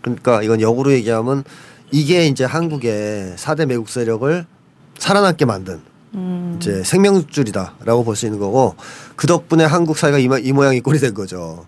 [0.00, 1.42] 그러니까 이건 역으로 얘기하면
[1.90, 4.46] 이게 이제 한국의 4대 매국 세력을
[4.98, 5.80] 살아남게 만든
[6.14, 6.54] 음.
[6.58, 8.74] 이제 생명줄이다라고 볼 수 있는 거고
[9.16, 11.66] 그 덕분에 한국 사회가 이, 모- 이 모양이 꼴이 된 거죠.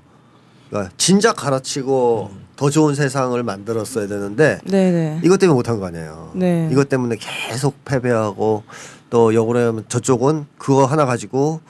[0.68, 5.20] 그러니까 진작 갈아치고 더 좋은 세상을 만들었어야 되는데 네, 네.
[5.24, 6.33] 이것 때문에 못한 거 아니에요.
[6.35, 6.68] 네.
[6.70, 8.62] 이것 때문에 계속 패배하고
[9.11, 11.61] 또 역으로 하면 저쪽은 그거 하나 가지고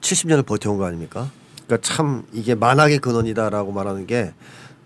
[0.00, 1.30] 70년을 버텨온 거 아닙니까?
[1.66, 4.32] 그러니까 참 이게 만악의 근원이다라고 말하는 게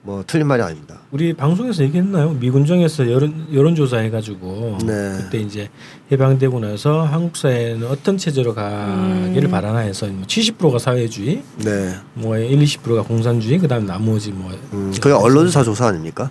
[0.06, 0.96] 뭐 틀린 말이 아닙니다.
[1.12, 2.32] 우리 방송에서 얘기했나요?
[2.32, 5.14] 미군정에서 여론 여론조사 해가지고 네.
[5.16, 5.70] 그때 이제
[6.12, 9.50] 해방되고 나서 한국 사회는 어떤 체제로 가기를 음.
[9.50, 11.94] 바라나 해서 뭐 70%가 사회주의, 네.
[12.12, 16.30] 뭐 1, 20%가 공산주의, 그다음 나머지 뭐 음, 그게 언론사 조사 아닙니까?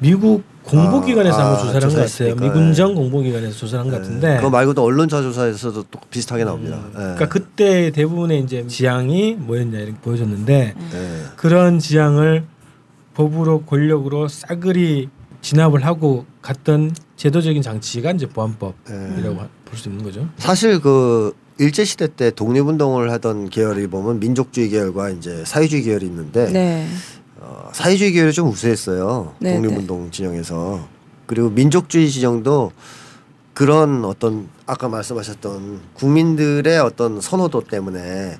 [0.00, 2.34] 미국 공보기관에서 아, 한번 아, 조사를 한 것 같아요.
[2.36, 4.06] 미군정 공보기관에서 조사를 한것 네.
[4.06, 4.36] 같은데.
[4.36, 6.76] 그거 말고도 언론사 조사에서도 또 비슷하게 나옵니다.
[6.76, 6.98] 음, 네.
[6.98, 11.22] 그러니까 그때 대부분의 이제 지향이 뭐였냐 이렇게 보여줬는데 네.
[11.36, 12.44] 그런 지향을
[13.14, 15.08] 법으로 권력으로 싸그리
[15.40, 19.48] 진압을 하고 갔던 제도적인 장치가 이제 보안법이라고 네.
[19.64, 20.28] 볼수 있는 거죠.
[20.38, 26.50] 사실 그 일제 시대 때 독립운동을 하던 계열이 보면 민족주의 계열과 이제 사회주의 계열이 있는데
[26.50, 26.88] 네.
[27.38, 29.34] 어, 사회주의 계열이 좀 우세했어요.
[29.38, 30.88] 네, 독립운동 진영에서
[31.26, 32.72] 그리고 민족주의 진영도
[33.52, 38.38] 그런 어떤 아까 말씀하셨던 국민들의 어떤 선호도 때문에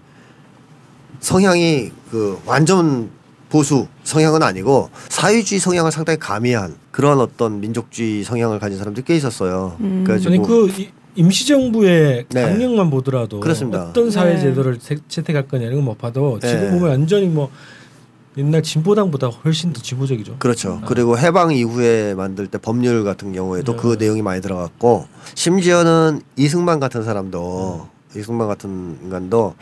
[1.20, 3.10] 성향이 그 완전
[3.54, 9.76] 보수 성향은 아니고 사회주의 성향을 상당히 가미한 그런 어떤 민족주의 성향을 가진 사람들이 꽤 있었어요.
[9.78, 10.04] 음.
[10.08, 12.42] 아니 그 이- 임시정부의 네.
[12.42, 13.84] 강령만 보더라도 그렇습니다.
[13.90, 14.40] 어떤 사회 네.
[14.40, 16.48] 제도를 세- 채택할 거냐 이런 거못 봐도 네.
[16.48, 17.48] 지금 보면 완전히 뭐
[18.36, 20.34] 옛날 진보당보다 훨씬 더 진보적이죠.
[20.40, 20.80] 그렇죠.
[20.84, 23.78] 그리고 해방 이후에 만들 때 법률 같은 경우에도 네.
[23.80, 27.86] 그 내용이 많이 들어갔고 심지어는 이승만 같은 사람도
[28.16, 29.54] 이승만 같은 인간도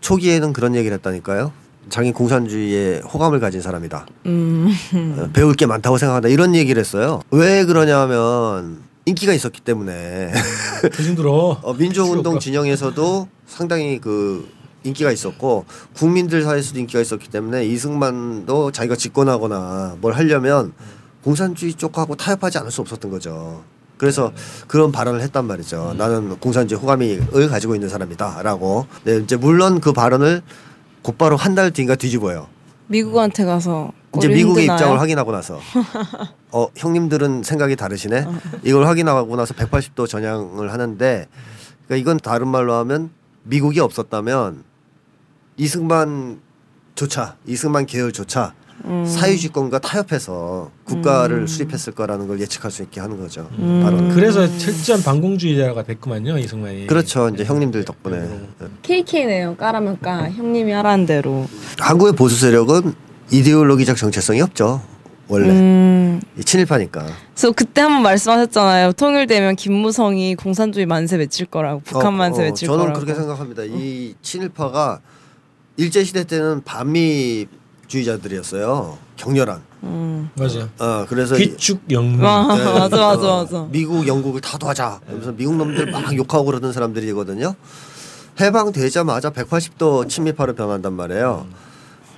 [0.00, 1.50] 초기에는 그런 얘기를 했다니까요.
[1.88, 4.06] 자기 공산주의에 호감을 가진 사람이다.
[4.26, 4.72] 음.
[5.18, 6.28] 어, 배울 게 많다고 생각한다.
[6.28, 7.20] 이런 얘기를 했어요.
[7.30, 10.32] 왜 그러냐면 인기가 있었기 때문에
[10.96, 11.58] 대중 들어.
[11.62, 12.38] 어, 민족운동 필요가.
[12.38, 14.48] 진영에서도 상당히 그
[14.84, 15.64] 인기가 있었고
[15.94, 20.72] 국민들 사이에서도 인기가 있었기 때문에 이승만도 자기가 집권하거나 뭘 하려면
[21.22, 23.62] 공산주의 쪽하고 타협하지 않을 수 없었던 거죠.
[23.96, 24.32] 그래서
[24.66, 25.94] 그런 발언을 했단 말이죠.
[25.96, 28.86] 나는 공산주의 호감을 가지고 있는 사람이다라고.
[29.04, 30.42] 네, 이제 물론 그 발언을
[31.02, 32.48] 곧바로 한 달 뒤인가 뒤집어요.
[32.88, 34.76] 미국한테 가서 이제 미국의 힘드나요?
[34.76, 35.58] 입장을 확인하고 나서
[36.52, 38.26] 어 형님들은 생각이 다르시네.
[38.64, 41.26] 이걸 확인하고 나서 180도 전향을 하는데
[41.86, 43.10] 그러니까 이건 다른 말로 하면
[43.44, 44.64] 미국이 없었다면
[45.56, 49.04] 이승만조차 이승만 계열조차 음.
[49.06, 53.48] 사유지권과 타협해서 국가를 수립했을 거라는 걸 예측할 수 있게 하는 거죠.
[53.58, 53.80] 음.
[53.84, 56.86] 바로 그래서 철저한 반공주의자가 됐구만요 이승만이.
[56.86, 57.28] 그렇죠.
[57.28, 58.66] 이제 형님들 덕분에 예.
[58.82, 59.56] KK네요.
[59.56, 60.30] 까라면 까.
[60.30, 61.46] 형님이 하라는 대로.
[61.78, 62.94] 한국의 보수 세력은
[63.30, 64.82] 이데올로기적 정체성이 없죠.
[65.28, 66.20] 원래 음.
[66.36, 67.06] 이 친일파니까.
[67.34, 68.92] 그래서 그때 한번 말씀하셨잖아요.
[68.92, 73.00] 통일되면 김무성이 공산주의 만세 외칠 거라고 북한 어, 만세 어, 외칠 저는 거라고.
[73.00, 73.62] 그렇게 생각합니다.
[73.64, 75.00] 이 친일파가
[75.78, 77.46] 일제 시대 때는 반미
[77.92, 78.96] 주의자들이었어요.
[79.16, 79.60] 격렬한.
[79.82, 80.30] 음.
[80.38, 80.68] 맞아.
[80.78, 81.82] 어 그래서 이- 귀축.
[82.20, 83.66] 와, 네, 맞아 맞아 어, 맞아.
[83.70, 84.98] 미국, 영국을 다 도와자.
[85.06, 87.54] 그래서 미국 놈들 막 욕하고 그러던 사람들이거든요.
[88.40, 91.46] 해방되자마자 180도 친미파로 변한단 말이에요.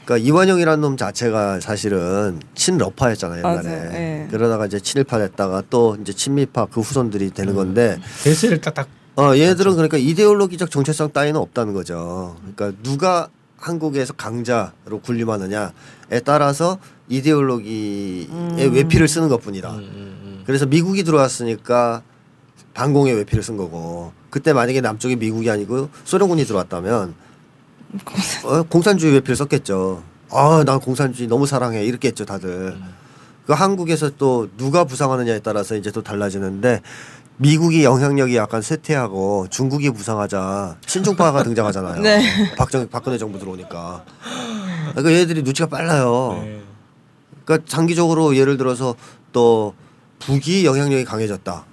[0.05, 3.69] 그러니까 이완용이라는 놈 자체가 사실은 친러파였잖아요 옛날에.
[3.95, 4.29] 예.
[4.31, 9.73] 그러다가 이제 친일파 됐다가 또 이제 친미파 그 후손들이 되는 건데 대세를 딱딱 어, 얘네들은
[9.73, 12.37] 그러니까 이데올로기적 정체성 따위는 없다는 거죠.
[12.55, 13.29] 그러니까 누가
[13.65, 18.29] 한국에서 강자로 군림하느냐에 따라서 이데올로기의
[18.73, 19.81] 외피를 쓰는 것뿐이다.
[20.45, 22.03] 그래서 미국이 들어왔으니까
[22.75, 27.15] 반공의 외피를 쓴 거고 그때 만약에 남쪽이 미국이 아니고 소련군이 들어왔다면
[28.45, 30.03] 어, 공산주의 외피를 썼겠죠.
[30.31, 32.77] 아, 난 공산주의 너무 사랑해 이렇게 했죠 다들.
[33.47, 36.83] 그 한국에서 또 누가 부상하느냐에 따라서 이제 또 달라지는데
[37.37, 42.01] 미국이 영향력이 약간 쇠퇴하고 중국이 부상하자 신중파가 등장하잖아요.
[42.03, 42.55] 네.
[42.57, 44.05] 박정 박근혜 정부 들어오니까.
[44.93, 46.41] 그러니까 얘들이 눈치가 빨라요.
[46.43, 46.63] 네.
[47.45, 48.95] 그러니까 장기적으로 예를 들어서
[49.33, 49.75] 또
[50.21, 51.65] 북이 영향력이 강해졌다.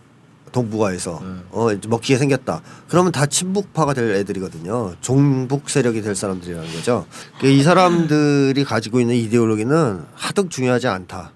[0.52, 1.22] 동북아에서
[1.52, 2.62] 어 이제 먹히게 생겼다.
[2.90, 4.96] 그러면 다 친북파가 될 애들이거든요.
[5.00, 7.06] 종북 세력이 될 사람들이라는 거죠.
[7.38, 11.32] 그러니까 이 사람들이 가지고 있는 이데올로기는 하등 중요하지 않다.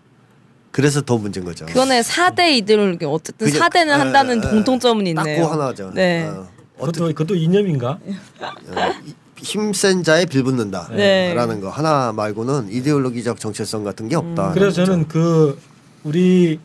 [0.75, 1.65] 그래서 더 문제인 거죠.
[1.67, 3.59] 그거는 4대 이데올로기 어쨌든 그죠.
[3.59, 5.37] 4대는 에, 한다는 에, 공통점은 있네요.
[5.37, 5.91] 딱고 하나죠.
[5.93, 6.25] 네.
[6.27, 7.91] 어, 그것도 그것도 이념인가?
[8.41, 8.93] 어,
[9.37, 10.89] 힘센 자에 빌붙는다.
[10.91, 11.33] 네.
[11.33, 14.51] 라는 거 하나 말고는 이데올로기적 정체성 같은 게 없다.
[14.51, 15.57] 그래서 저는 그
[16.03, 16.59] 우리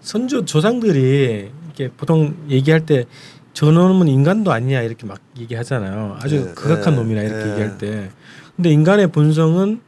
[0.00, 3.04] 선조 조상들이 이렇게 보통 얘기할 때
[3.52, 6.18] 저놈은 인간도 아니야 이렇게 막 얘기하잖아요.
[6.20, 7.50] 아주 네, 극악한 네, 놈이라 이렇게 네.
[7.52, 8.10] 얘기할 때.
[8.56, 9.80] 근데 인간의 본성은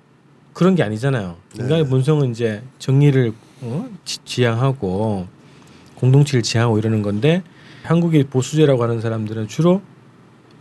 [0.52, 1.34] 그런 게 아니잖아요.
[1.58, 1.90] 인간의 네.
[1.90, 3.88] 본성은 이제 정의를 어?
[4.04, 5.26] 지- 지향하고
[5.96, 7.42] 공동체를 지향하고 이러는 건데
[7.82, 9.80] 한국의 보수제라고 하는 사람들은 주로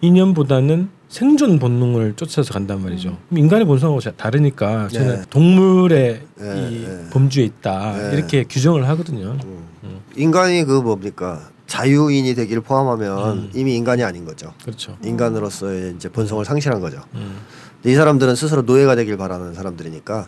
[0.02, 3.18] 이념보다는 생존 본능을 쫓아서 간단 말이죠.
[3.30, 5.22] 그럼 인간의 본성하고 자- 다르니까 저는 네.
[5.30, 7.10] 동물의 네, 이 네.
[7.12, 8.18] 범주에 있다 네.
[8.18, 9.38] 이렇게 규정을 하거든요.
[9.84, 10.00] 음.
[10.16, 13.52] 인간이 그 뭡니까 자유인이 되기를 포함하면 음.
[13.54, 14.54] 이미 인간이 아닌 거죠.
[14.64, 14.98] 그렇죠.
[15.04, 17.02] 인간으로서의 이제 본성을 상실한 거죠.
[17.16, 17.38] 음.
[17.82, 20.28] 근데 이 사람들은 스스로 노예가 되길 바라는 사람들이니까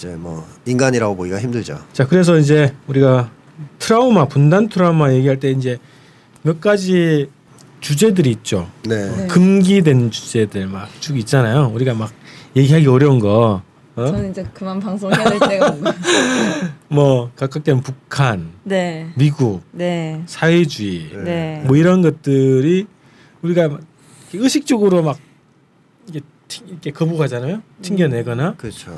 [0.00, 1.78] 이제 뭐 인간이라고 보기가 힘들죠.
[1.92, 3.30] 자 그래서 이제 우리가
[3.78, 5.76] 트라우마 분단 트라우마 얘기할 때 이제
[6.40, 7.28] 몇 가지
[7.80, 8.66] 주제들이 있죠.
[8.88, 9.14] 네.
[9.14, 9.26] 네.
[9.26, 11.70] 금기된 주제들 막 쭉 있잖아요.
[11.74, 12.10] 우리가 막
[12.56, 13.60] 얘기하기 어려운 거.
[13.96, 14.06] 어?
[14.06, 15.98] 저는 이제 그만 방송해야 될 때가 온 거예요.
[16.88, 19.10] 뭐 각각된 북한, 네.
[19.16, 20.22] 미국, 네.
[20.24, 21.62] 사회주의 네.
[21.66, 22.86] 뭐 이런 것들이
[23.42, 23.80] 우리가 막
[24.32, 25.18] 의식적으로 막
[26.08, 27.60] 이게 튕- 이렇게 거부하잖아요.
[27.82, 28.96] 튕겨내거나 그렇죠.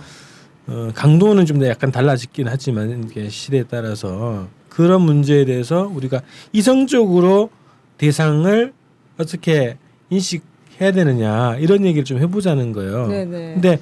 [0.68, 6.22] 어, 강도는 좀 약간 달라지긴 하지만 이게 시대에 따라서 그런 문제에 대해서 우리가
[6.52, 7.50] 이성적으로
[7.98, 8.72] 대상을
[9.18, 9.76] 어떻게
[10.10, 13.06] 인식해야 되느냐 이런 얘기를 좀 해보자는 거예요.
[13.08, 13.52] 네네.
[13.54, 13.78] 근데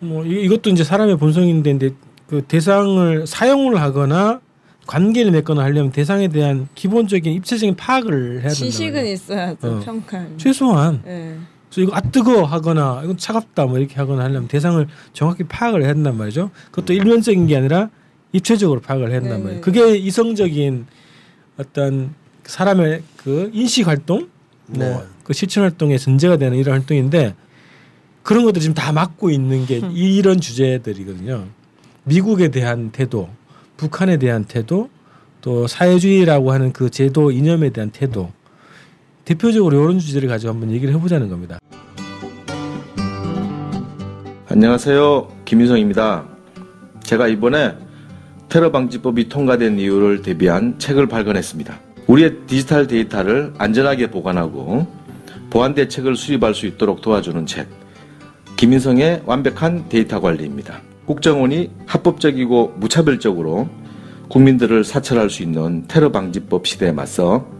[0.00, 1.90] 뭐 이- 이것도 이제 사람의 본성인데 근데
[2.26, 4.40] 그 대상을 사용을 하거나
[4.86, 8.54] 관계를 맺거나 하려면 대상에 대한 기본적인 입체적인 파악을 해야 된다.
[8.54, 9.58] 지식은 있어야죠.
[9.66, 9.80] 어.
[9.80, 10.38] 평가는.
[10.38, 11.36] 최소한 네.
[11.70, 15.94] 그래서 이거 아 뜨거 하거나 이건 차갑다 뭐 이렇게 하거나 하려면 대상을 정확히 파악을 해야
[15.94, 16.50] 된단 말이죠.
[16.70, 17.90] 그것도 일면적인 게 아니라
[18.32, 19.42] 입체적으로 파악을 해야 된단 네네.
[19.44, 19.60] 말이에요.
[19.62, 20.86] 그게 이성적인
[21.58, 24.28] 어떤 사람의 그 인식 활동,
[24.66, 24.90] 네.
[24.90, 27.34] 뭐그 실천 활동의 전제가 되는 이런 활동인데
[28.22, 31.46] 그런 것들이 지금 다 막고 있는 게 이런 주제들이거든요.
[32.04, 33.28] 미국에 대한 태도,
[33.76, 34.90] 북한에 대한 태도,
[35.40, 38.32] 또 사회주의라고 하는 그 제도 이념에 대한 태도,
[39.26, 41.58] 대표적으로 이런 주제를 가지고 한번 얘기를 해보자는 겁니다.
[44.48, 45.28] 안녕하세요.
[45.44, 46.24] 김윤성입니다.
[47.02, 47.74] 제가 이번에
[48.48, 51.78] 테러 방지법이 통과된 이유를 대비한 책을 발간했습니다.
[52.06, 54.86] 우리의 디지털 데이터를 안전하게 보관하고
[55.50, 57.66] 보안 대책을 수립할 수 있도록 도와주는 책.
[58.56, 60.80] 김인성의 완벽한 데이터 관리입니다.
[61.04, 63.68] 국정원이 합법적이고 무차별적으로
[64.28, 67.55] 국민들을 사찰할 수 있는 테러 방지법 시대에 맞서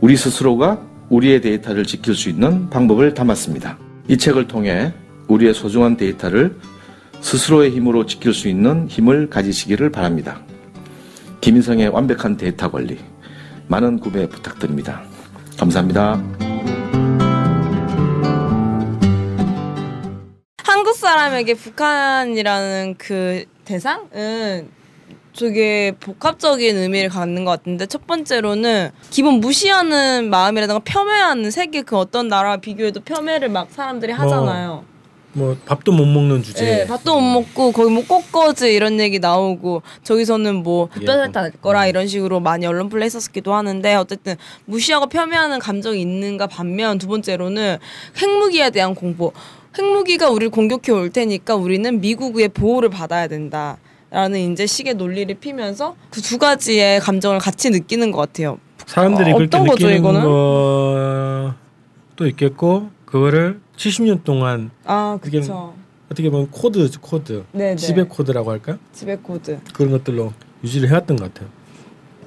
[0.00, 3.78] 우리 스스로가 우리의 데이터를 지킬 수 있는 방법을 담았습니다.
[4.06, 4.92] 이 책을 통해
[5.26, 6.56] 우리의 소중한 데이터를
[7.20, 10.40] 스스로의 힘으로 지킬 수 있는 힘을 가지시기를 바랍니다.
[11.40, 12.98] 김인성의 완벽한 데이터 관리
[13.66, 15.02] 많은 구매 부탁드립니다.
[15.58, 16.22] 감사합니다.
[20.62, 24.68] 한국 사람에게 북한이라는 그 대상은
[25.38, 32.26] 되게 복합적인 의미를 갖는 것 같은데 첫 번째로는 기본 무시하는 마음이라든가 폄훼하는 세계 그 어떤
[32.26, 34.84] 나라와 비교해도 겸해를 막 사람들이 하잖아요.
[35.34, 36.64] 뭐 밥도 못 먹는 주제.
[36.64, 41.52] 네, 밥도 못 먹고 거기 뭐 꽃거지 이런 얘기 나오고 저기서는 뭐 예, 뼈살 날
[41.52, 41.88] 거라 음.
[41.88, 47.78] 이런 식으로 많이 언론 플레이 했었기도 하는데 어쨌든 무시하고 폄훼하는 감정이 있는가 반면 두 번째로는
[48.20, 49.32] 핵무기에 대한 공포.
[49.78, 53.78] 핵무기가 우리를 공격해 올 테니까 우리는 미국의 보호를 받아야 된다.
[54.10, 58.58] 라는 이제 식의 논리를 피면서 그 두 가지의 감정을 같이 느끼는 것 같아요.
[58.86, 60.22] 사람들이 어, 그렇게 어떤 거죠, 느끼는 이거는?
[62.16, 65.74] 것도 있겠고 그거를 70년 동안 아, 그렇죠.
[66.10, 67.76] 어떻게 보면 코드 코드 네, 네.
[67.76, 69.58] 지배 코드라고 할까 지배 코드.
[69.74, 70.32] 그런 것들로
[70.64, 71.50] 유지를 해왔던 것 같아요.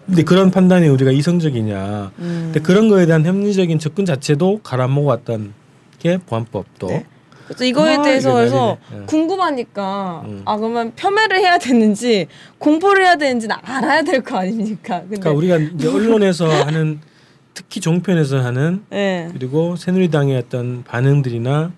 [0.06, 2.12] 근데 그런 판단이 우리가 이성적이냐?
[2.20, 2.42] 음.
[2.46, 5.54] 근데 그런 거에 대한 합리적인 접근 자체도 갉아먹어왔던
[6.00, 7.06] 게 보안법도 네.
[7.52, 8.78] 그래서 이거에 아, 대해서 그래서.
[8.94, 9.06] 예.
[9.06, 10.42] 궁금하니까 음.
[10.46, 15.02] 아 그러면 폄훼를 해야 되는지 공포를 해야 되는지는 알아야 될 거 아닙니까?
[15.02, 17.00] 근데 그러니까 우리가 이제 언론에서 하는
[17.54, 19.30] 특히 종편에서 하는 예.
[19.34, 21.72] 그리고 새누리당의 어떤 반응들이나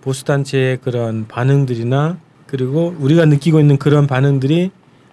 [0.00, 4.70] 보수 단체의 그런 반응들이나 그리고 우리가 느끼고 있는 그런 반응들이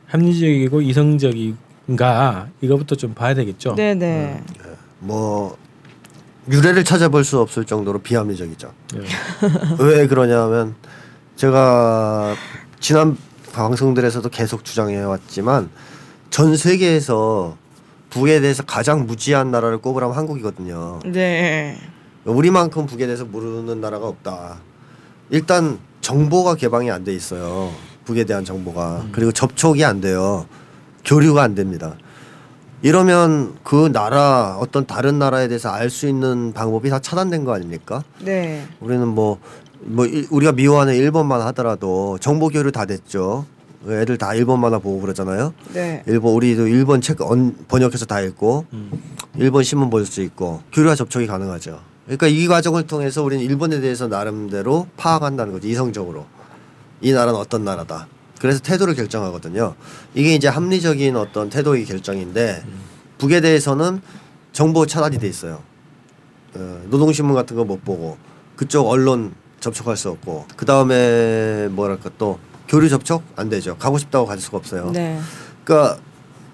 [0.08, 3.75] 합리적이고 이성적인가 이거부터 좀 봐야 되겠죠.
[3.75, 4.41] 네네.
[4.99, 5.58] 뭐
[6.49, 8.71] 유래를 찾아볼 수 없을 정도로 비합리적이죠.
[8.95, 9.83] 예.
[9.83, 10.75] 왜 그러냐면
[11.36, 12.36] 제가
[12.79, 13.17] 지난
[13.53, 15.69] 방송들에서도 계속 주장해 왔지만
[16.29, 17.57] 전 세계에서
[18.10, 20.99] 북에 대해서 가장 무지한 나라를 꼽으라면 한국이거든요.
[21.05, 21.77] 네.
[22.25, 24.60] 우리만큼 북에 대해서 모르는 나라가 없다.
[25.29, 27.71] 일단 정보가 개방이 안 돼 있어요.
[28.05, 30.45] 북에 대한 정보가 그리고 접촉이 안 돼요.
[31.03, 31.95] 교류가 안 됩니다.
[32.81, 38.03] 이러면 그 나라 어떤 다른 나라에 대해서 알 수 있는 방법이 다 차단된 거 아닙니까?
[38.19, 38.65] 네.
[38.79, 39.39] 우리는 뭐,
[39.81, 43.45] 뭐 일- 우리가 미워하는 일본만 하더라도 정보 교류 다 됐죠.
[43.87, 45.53] 애들 다 일본 만화 보고 그러잖아요.
[45.73, 46.03] 네.
[46.07, 48.65] 일본 우리도 일본 책 언- 번역해서 다 읽고
[49.37, 51.79] 일본 신문 볼 수 있고 교류와 접촉이 가능하죠.
[52.05, 55.67] 그러니까 이 과정을 통해서 우리는 일본에 대해서 나름대로 파악한다는 거죠.
[55.67, 56.25] 이성적으로
[57.01, 58.07] 이 나라는 어떤 나라다.
[58.39, 59.76] 그래서 태도를 결정하거든요.
[60.13, 62.63] 이게 이제 합리적인 어떤 태도의 결정인데
[63.17, 64.02] 북에 대해서는
[64.54, 65.62] 정보 차단이 돼 있어요.
[66.56, 68.17] 어, 노동신문 같은 거 못 보고
[68.56, 73.78] 그쪽 언론 접촉할 수 없고 그 다음에 뭐랄까 또 교류 접촉 안 되죠.
[73.78, 74.91] 가고 싶다고 갈 수가 없어요.
[74.91, 75.19] 네.
[75.63, 76.00] 그러니까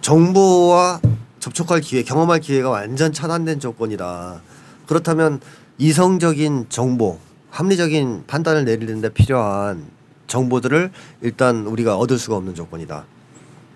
[0.01, 0.99] 정보와
[1.39, 4.41] 접촉할 기회, 경험할 기회가 완전 차단된 조건이다.
[4.87, 5.41] 그렇다면
[5.77, 7.19] 이성적인 정보,
[7.49, 9.85] 합리적인 판단을 내리는데 필요한
[10.27, 13.05] 정보들을 일단 우리가 얻을 수가 없는 조건이다.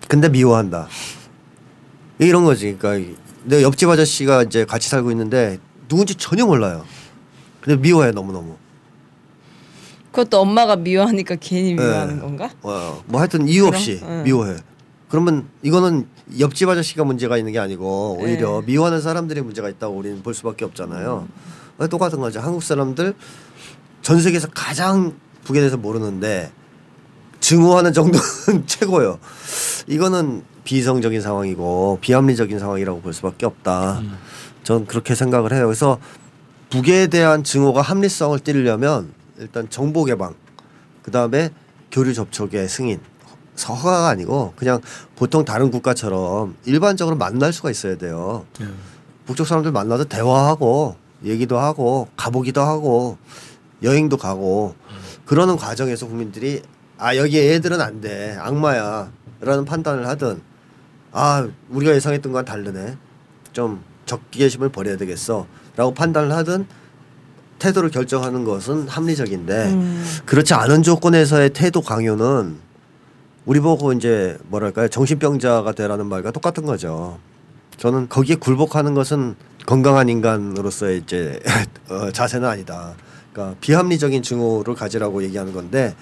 [0.08, 0.88] 근데 미워한다.
[2.18, 2.76] 이런 거지.
[2.78, 5.58] 그러니까 내 옆집 아저씨가 이제 같이 살고 있는데
[5.88, 6.84] 누군지 전혀 몰라요.
[7.60, 8.56] 근데 미워해 너무 너무.
[10.10, 12.20] 그것도 엄마가 미워하니까 괜히 미워하는 네.
[12.20, 12.50] 건가?
[12.62, 13.74] 어, 뭐 하여튼 이유 그럼?
[13.74, 14.22] 없이 응.
[14.24, 14.56] 미워해.
[15.08, 16.08] 그러면 이거는
[16.38, 18.66] 옆집 아저씨가 문제가 있는 게 아니고 오히려 네.
[18.66, 21.28] 미워하는 사람들이 문제가 있다고 우리는 볼 수밖에 없잖아요.
[21.78, 22.40] 어, 똑같은 거죠.
[22.40, 23.14] 한국 사람들
[24.02, 26.52] 전 세계에서 가장 북에 대해서 모르는데
[27.40, 29.18] 증오하는 정도는 최고예요.
[29.86, 34.02] 이거는 비이성적인 상황이고 비합리적인 상황이라고 볼 수밖에 없다.
[34.64, 35.64] 저는 그렇게 생각을 해요.
[35.66, 35.98] 그래서
[36.70, 40.34] 북에 대한 증오가 합리성을 띠려면 일단 정보 개방,
[41.02, 41.50] 그 다음에
[41.90, 43.00] 교류 접촉의 승인,
[43.54, 44.80] 서가가 아니고 그냥
[45.16, 48.44] 보통 다른 국가처럼 일반적으로 만날 수가 있어야 돼요.
[48.60, 48.66] 예.
[49.26, 53.16] 북쪽 사람들 만나서 대화하고 얘기도 하고 가보기도 하고
[53.82, 54.74] 여행도 가고
[55.28, 56.62] 그러는 과정에서 국민들이
[56.96, 60.40] 아 여기 애들은 안 돼 악마야라는 판단을 하든
[61.12, 62.96] 아 우리가 예상했던 건 다르네
[63.52, 66.66] 좀 적개심을 버려야 되겠어라고 판단을 하든
[67.58, 70.04] 태도를 결정하는 것은 합리적인데 음.
[70.24, 72.56] 그렇지 않은 조건에서의 태도 강요는
[73.44, 77.18] 우리 보고 이제 뭐랄까요 정신병자가 되라는 말과 똑같은 거죠.
[77.76, 79.36] 저는 거기에 굴복하는 것은
[79.66, 81.38] 건강한 인간으로서의 이제
[81.90, 82.94] 어, 자세는 아니다.
[83.38, 85.94] 그러니까 비합리적인 증오를 가지라고 얘기하는 건데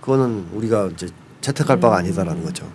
[0.00, 1.08] 그거는 우리가 이제
[1.40, 2.70] 채택할 바가 아니다라는 거죠.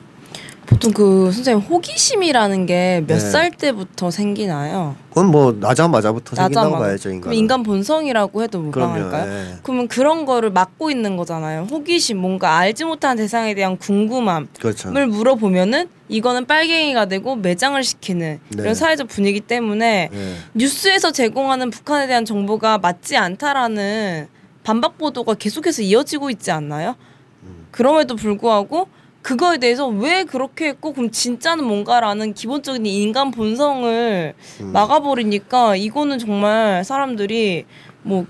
[0.70, 3.20] 보통 그 선생님 호기심이라는 게 몇 네.
[3.20, 4.96] 살 때부터 생기나요?
[5.10, 6.86] 그건 뭐 나자마자부터 생긴다고 나자마자.
[6.86, 7.22] 봐야죠 인간.
[7.22, 9.32] 그럼 인간 본성이라고 해도 무방할까요?
[9.32, 9.56] 예.
[9.64, 11.68] 그러면 그런 거를 막고 있는 거잖아요.
[11.72, 14.92] 호기심, 뭔가 알지 못한 대상에 대한 궁금함을 그렇죠.
[14.92, 18.62] 물어보면은 이거는 빨갱이가 되고 매장을 시키는 네.
[18.62, 20.36] 이런 사회적 분위기 때문에 예.
[20.54, 24.28] 뉴스에서 제공하는 북한에 대한 정보가 맞지 않다라는
[24.64, 26.96] 반박 보도가 계속해서 이어지고 있지 않나요?
[27.44, 27.68] 음.
[27.72, 28.88] 그럼에도 불구하고
[29.22, 34.72] 그거에 대해서 왜 그렇게 했고 그럼 진짜는 뭔가라는 기본적인 인간 본성을 음.
[34.72, 37.66] 막아버리니까 이거는 정말 사람들이
[38.02, 38.26] 뭐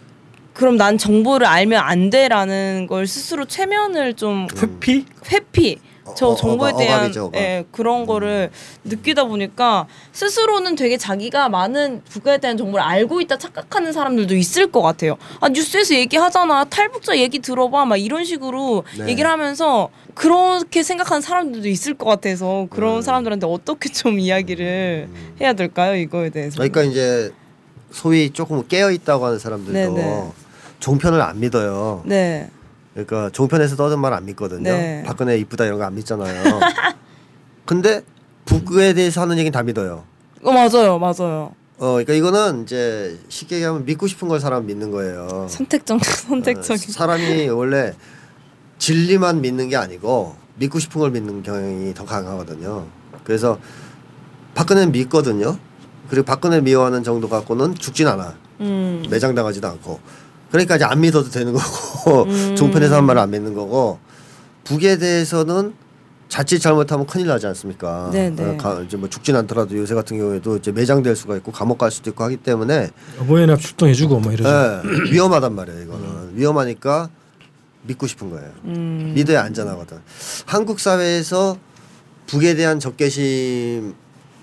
[0.54, 5.06] 그럼 난 정보를 알면 안 돼라는 걸 스스로 최면을 좀 회피?
[5.32, 5.78] 회피
[6.15, 7.41] 저 어, 정보에 대한 어감이죠, 어감.
[7.41, 8.50] 예, 그런 거를
[8.84, 14.82] 느끼다 보니까 스스로는 되게 자기가 많은 국가에 대한 정보를 알고 있다 착각하는 사람들도 있을 것
[14.82, 15.17] 같아요.
[15.39, 19.10] 아 뉴스에서 얘기하잖아 탈북자 얘기 들어봐 막 이런 식으로 네.
[19.10, 23.02] 얘기를 하면서 그렇게 생각하는 사람들도 있을 것 같아서 그런 음.
[23.02, 25.08] 사람들한테 어떻게 좀 이야기를
[25.39, 26.56] 해야 될까요 이거에 대해서?
[26.58, 27.32] 그러니까 이제
[27.91, 30.32] 소위 조금 깨어 있다고 하는 사람들도 네 네.
[30.80, 32.04] 종편을 안 믿어요.
[32.06, 32.50] 네.
[33.05, 34.63] 그러니까 종편에서 떠든 말 안 믿거든요.
[34.63, 35.03] 네.
[35.05, 36.59] 박근혜 이쁘다 이런 거 안 믿잖아요.
[37.65, 38.01] 근데
[38.45, 40.03] 북에 대해서 하는 얘기는 다 믿어요.
[40.43, 45.47] 어 맞아요 맞아요 어, 그러니까 이거는 이제 쉽게 얘기하면 믿고 싶은 걸 사람 믿는 거예요.
[45.49, 47.93] 선택적 어, 선택적인 사람이 원래
[48.79, 52.88] 진리만 믿는 게 아니고 믿고 싶은 걸 믿는 경향이 더 강하거든요.
[53.23, 53.59] 그래서
[54.55, 55.57] 박근혜는 믿거든요.
[56.09, 58.35] 그리고 박근혜 미워하는 정도 갖고는 죽진 않아.
[58.62, 59.05] 음.
[59.09, 59.99] 매장당하지도 않고.
[60.51, 62.55] 그러니까 이제 안 믿어도 되는 거고 음.
[62.55, 63.99] 종편에서 한 말을 안 믿는 거고
[64.63, 65.73] 북에 대해서는
[66.27, 68.12] 자칫 잘못하면 큰일 나지 않습니까?
[68.12, 68.43] 네네.
[68.43, 71.89] 어, 가, 이제 뭐 죽진 않더라도 요새 같은 경우에도 이제 매장될 수가 있고 감옥 갈
[71.89, 74.47] 수도 있고 하기 때문에 어버이날 출동해주고 뭐 이러죠.
[74.47, 75.81] 예, 위험하단 말이에요.
[75.81, 77.09] 이거는 위험하니까
[77.83, 78.51] 믿고 싶은 거예요.
[78.65, 79.13] 음.
[79.15, 79.97] 믿어야 안전하거든.
[80.45, 81.57] 한국 사회에서
[82.27, 83.95] 북에 대한 적개심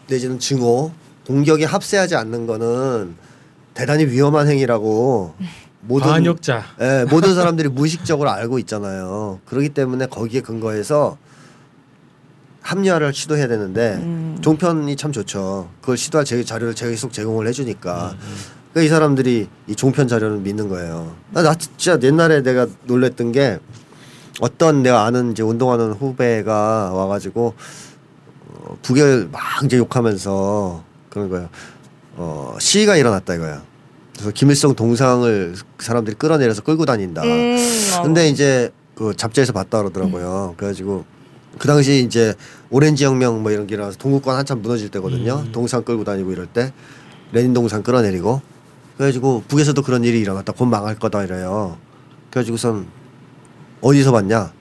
[0.08, 0.90] 내지는 증오,
[1.24, 3.14] 공격에 합세하지 않는 거는
[3.74, 5.34] 대단히 위험한 행위라고
[5.86, 6.64] 모든 반역자.
[6.80, 9.40] 예, 모든 사람들이 무의식적으로 알고 있잖아요.
[9.46, 11.18] 그렇기 때문에 거기에 근거해서
[12.62, 14.38] 합리화를 시도해야 되는데 음.
[14.40, 15.70] 종편이 참 좋죠.
[15.80, 18.16] 그걸 시도할 제, 자료를 계속 제공을 해주니까
[18.72, 21.14] 그러니까 이 사람들이 이 종편 자료를 믿는 거예요.
[21.30, 23.60] 나, 나 진짜 옛날에 내가 놀랬던 게
[24.40, 27.54] 어떤 내가 아는 이제 운동하는 후배가 와가지고
[28.48, 31.48] 어, 북을 막 이제 욕하면서 그런 거예요.
[32.16, 33.62] 어, 시위가 일어났다 이거야.
[34.16, 37.22] 그래서 김일성 동상을 사람들이 끌어내려서 끌고 다닌다.
[37.22, 37.56] 음.
[38.02, 40.54] 근데 이제 그 잡지에서 봤다 그러더라고요.
[40.56, 41.04] 그래가지고
[41.58, 42.34] 그 당시 이제
[42.70, 45.44] 오렌지 혁명 뭐 이런 게 일어나서 동국권 한참 무너질 때거든요.
[45.52, 46.72] 동상 끌고 다니고 이럴 때
[47.32, 48.40] 레닌 동상 끌어내리고
[48.96, 50.52] 그래가지고 북에서도 그런 일이 일어났다.
[50.52, 51.76] 곧 망할 거다 이래요.
[52.30, 52.86] 그래가지고선
[53.82, 54.52] 어디서 봤냐?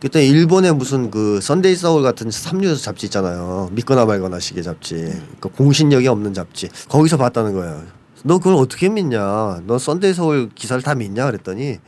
[0.00, 3.70] 그때 일본의 무슨 그 썬데이 서울 같은 삼류 잡지 있잖아요.
[3.72, 5.12] 믿거나 말거나 식의 잡지.
[5.40, 6.68] 그 공신력이 없는 잡지.
[6.88, 7.82] 거기서 봤다는 거예요.
[8.26, 9.60] 너 그걸 어떻게 믿냐?
[9.66, 11.26] 너 썬데이 서울 기사를 다 믿냐?
[11.26, 11.78] 그랬더니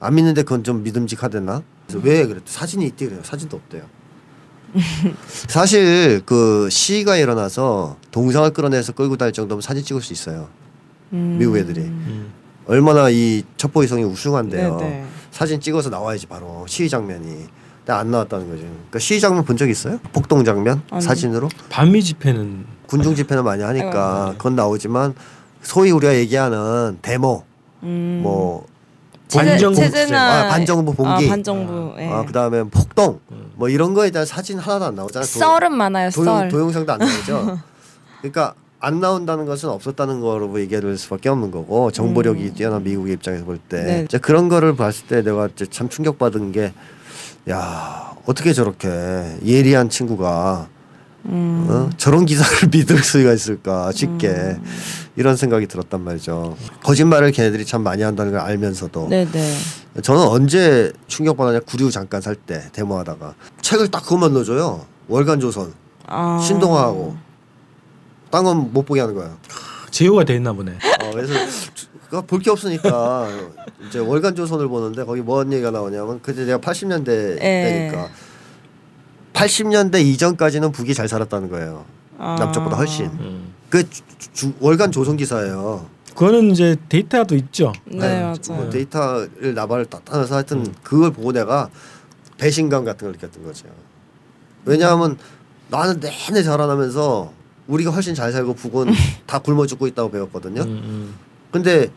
[0.00, 1.62] 안 믿는데 그건 좀 믿음직하댔나?
[1.86, 2.50] 그래서 왜 그랬대?
[2.50, 3.20] 사진이 있대 그래요.
[3.22, 3.82] 사진도 없대요.
[5.26, 10.48] 사실 그 시위가 일어나서 동상을 끌어내서 끌고 다닐 정도면 사진 찍을 수 있어요.
[11.12, 11.36] 음.
[11.38, 12.32] 미국 애들이 음.
[12.66, 14.76] 얼마나 이 첩보 위성이 우승한데요.
[14.76, 15.04] 네네.
[15.30, 17.46] 사진 찍어서 나와야지 바로 시위 장면이.
[17.78, 18.62] 근데 안 나왔다는 거죠.
[18.62, 19.98] 그러니까 시위 장면 본 적 있어요?
[20.12, 21.00] 폭동 장면 아니요.
[21.00, 24.38] 사진으로 반미 집회는 군중 집회는 많이 하니까 아이고.
[24.38, 25.14] 그건 나오지만
[25.62, 27.44] 소위 우리가 얘기하는 데모
[27.82, 28.20] 음.
[28.22, 28.66] 뭐
[29.32, 31.26] 반정부 체제나 아, 반정부 봉기.
[31.26, 31.94] 아, 반정부.
[32.00, 32.08] 예.
[32.08, 33.20] 아, 그다음에 폭동
[33.54, 35.24] 뭐 이런 거에 대한 사진 하나도 안 나오잖아요.
[35.24, 36.10] 도- 썰은 많아요.
[36.10, 36.48] 도용, 썰.
[36.48, 37.58] 도용상도 안 나오죠.
[38.20, 43.76] 그러니까 안 나온다는 것은 없었다는 거로 얘기할 수밖에 없는 거고 정보력이 뛰어난 미국의 입장에서 볼때
[43.76, 43.86] 음.
[43.86, 44.02] 네.
[44.06, 46.72] 이제 그런 거를 봤을 때 내가 이제 참 충격받은 게
[47.48, 48.88] 야 어떻게 저렇게
[49.44, 50.68] 예리한 친구가
[51.26, 51.66] 음.
[51.68, 51.90] 어?
[51.96, 54.56] 저런 기사를 믿을 수가 있을까 쉽게
[55.16, 56.56] 이런 생각이 들었단 말이죠.
[56.82, 59.56] 거짓말을 걔네들이 참 많이 한다는 걸 알면서도 네네.
[60.02, 65.74] 저는 언제 충격받았냐 구류 잠깐 살 때 데모하다가 책을 딱 그것만 넣어줘요 월간 조선
[66.06, 66.40] 아.
[66.42, 67.16] 신동아하고
[68.30, 69.36] 딴 건 못 보게 하는 거야.
[69.90, 70.72] 제휴가 돼 있나 보네.
[70.72, 71.34] 어, 그래서
[72.26, 73.28] 볼 게 없으니까
[73.88, 77.90] 이제 월간 조선을 보는데 거기 뭔 얘기가 나오냐면 그때 내가 80년대 예.
[77.90, 78.08] 때니까
[79.32, 81.84] 80년대 이전까지는 북이 잘 살았다는 거예요.
[82.18, 82.36] 아.
[82.38, 83.06] 남쪽보다 훨씬.
[83.06, 83.52] 음.
[83.68, 85.86] 그 주- 주- 월간 조선 기사예요.
[86.14, 87.72] 그거는 이제 데이터도 있죠.
[87.86, 88.70] 네, 뭐 맞아요.
[88.70, 91.70] 데이터를 나발을 딱 따면서 하여튼 그걸 보고 내가
[92.36, 93.66] 배신감 같은 걸 느꼈던 거죠.
[94.64, 95.16] 왜냐하면
[95.68, 97.32] 나는 내내 자라나면서
[97.68, 98.86] 우리가 훨씬 잘 살고 북은
[99.26, 100.62] 다 굶어 죽고 있다고 배웠거든요.
[100.62, 101.14] 음, 음.
[101.52, 101.88] 근데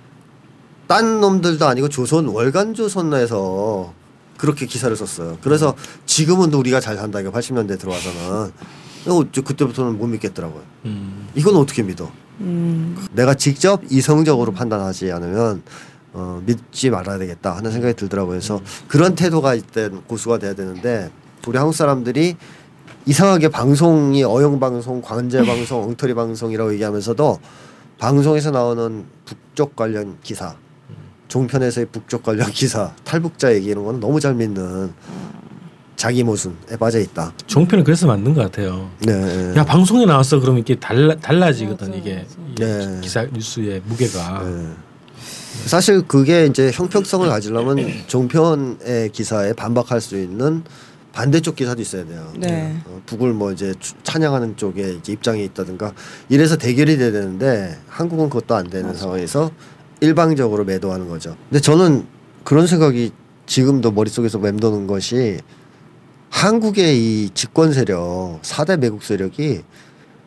[0.88, 3.92] 딴 놈들도 아니고 조선 월간 조선에서
[4.44, 5.38] 그렇게 기사를 썼어요.
[5.42, 5.74] 그래서
[6.06, 8.52] 지금은 우리가 잘 산다 이거 80년대 들어와서는
[9.08, 10.62] 어, 저 그때부터는 못 믿겠더라고요.
[10.84, 11.30] 음.
[11.34, 12.12] 이건 어떻게 믿어?
[12.42, 12.98] 음.
[13.14, 15.64] 내가 직접 이성적으로 판단하지 않으면
[16.12, 18.32] 어, 믿지 말아야 되겠다 하는 생각이 들더라고요.
[18.32, 21.10] 그래서 그런 태도가 일단 고수가 돼야 되는데
[21.48, 22.36] 우리 한국 사람들이
[23.06, 27.40] 이상하게 방송이 어용 방송, 관제 방송, 엉터리 방송이라고 얘기하면서도
[27.98, 30.58] 방송에서 나오는 북쪽 관련 기사,
[31.38, 34.94] 종편에서의 북쪽 관련 기사, 탈북자 얘기 이런 거는 너무 잘 믿는
[35.96, 37.34] 자기 모순에 빠져 있다.
[37.48, 38.92] 종편은 그래서 만든 것 같아요.
[39.00, 39.54] 네.
[39.56, 42.28] 야 방송에 나왔어 그러면 이게 달라 달라지거든 맞아, 이게 맞아.
[42.52, 43.00] 이 네.
[43.02, 44.44] 기사 뉴스의 무게가.
[44.46, 44.68] 네.
[45.66, 50.64] 사실 그게 이제 형평성을 가지려면 종편의 기사에 반박할 수 있는
[51.14, 52.32] 반대쪽 기사도 있어야 돼요.
[52.38, 52.76] 네.
[52.86, 55.94] 어, 북을 뭐 이제 추- 찬양하는 쪽에 이제 입장이 있다든가
[56.30, 59.50] 이래서 대결이 돼야 되는데 한국은 그것도 안 되는 상황에서
[60.04, 61.38] 일방적으로 매도하는 거죠.
[61.50, 62.06] 근데 저는
[62.44, 63.12] 그런 생각이
[63.46, 65.40] 지금도 머릿속에서 맴도는 것이
[66.30, 69.64] 한국의 이 집권 세력, 사대 매국 세력이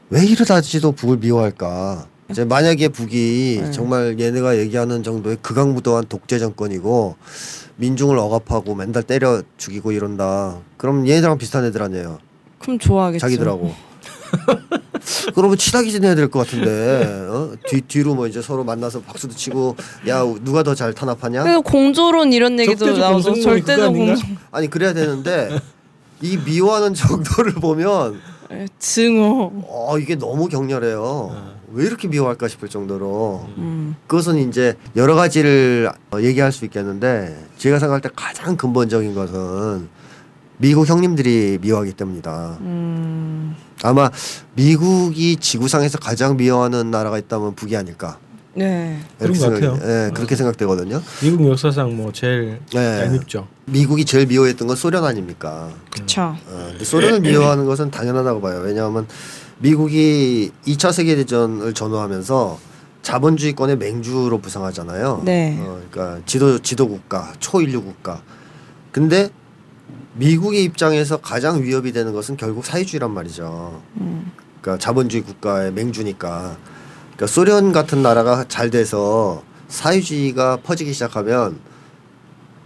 [0.09, 2.07] 왜 이러다지도 북을 미워할까?
[2.31, 3.71] 이제 만약에 북이 네.
[3.71, 7.17] 정말 얘네가 얘기하는 정도의 극악무도한 독재 정권이고
[7.77, 10.59] 민중을 억압하고 맨날 때려 죽이고 이런다.
[10.79, 12.19] 그럼 얘네들랑 비슷한 애들 아니에요.
[12.59, 13.21] 그럼 좋아하겠죠.
[13.21, 13.75] 자기들하고.
[15.35, 17.53] 그러면 친하게 지내야 될 것 같은데 어?
[17.69, 19.77] 뒤 뒤로 뭐 이제 서로 만나서 박수도 치고
[20.09, 21.43] 야 누가 더 잘 탄압하냐?
[21.43, 23.41] 그래서 공조론 이런 얘기도 적대적 나오죠.
[23.41, 24.15] 절대적 그거 아닌가?
[24.15, 24.41] 공조.
[24.51, 25.59] 아니 그래야 되는데
[26.21, 28.21] 이 미워하는 정도를 보면
[28.53, 29.53] 예, 증오.
[29.69, 31.55] 어 이게 너무 격렬해요.
[31.73, 33.97] 왜 이렇게 미워할까 싶을 정도로 음.
[34.07, 39.89] 그것은 이제 여러 가지를 어, 얘기할 수 있겠는데 제가 생각할 때 가장 근본적인 것은
[40.59, 42.59] 미국 형님들이 미워하기 때문이다.
[42.61, 43.26] 음.
[43.87, 44.11] 아마
[44.55, 48.19] 미국이 지구상에서 가장 미워하는 나라가 있다면 북이 아닐까.
[48.53, 48.99] 네.
[49.19, 49.79] 그런 것 같아요.
[49.83, 51.01] 예, 그렇게 생각되거든요.
[51.23, 53.03] 미국 역사상 뭐 제일 네.
[53.03, 53.47] 얄밉죠.
[53.67, 55.71] 미국이 제일 미워했던 건 소련 아닙니까?
[55.91, 56.35] 그쵸.
[56.49, 58.63] 어, 소련을 미워하는 것은 당연하다고 봐요.
[58.65, 59.07] 왜냐하면
[59.59, 62.59] 미국이 2차 세계 대전을 전후하면서
[63.03, 65.23] 자본주의권의 맹주로 부상하잖아요.
[65.25, 65.59] 네.
[65.61, 68.21] 어, 그러니까 지도 지도 국가, 초인류 국가.
[68.91, 69.29] 근데
[70.15, 73.83] 미국의 입장에서 가장 위협이 되는 것은 결국 사회주의란 말이죠.
[74.01, 74.33] 음.
[74.61, 76.57] 그러니까 자본주의 국가의 맹주니까.
[77.17, 81.59] 그러니까 소련 같은 나라가 잘 돼서 사회주의가 퍼지기 시작하면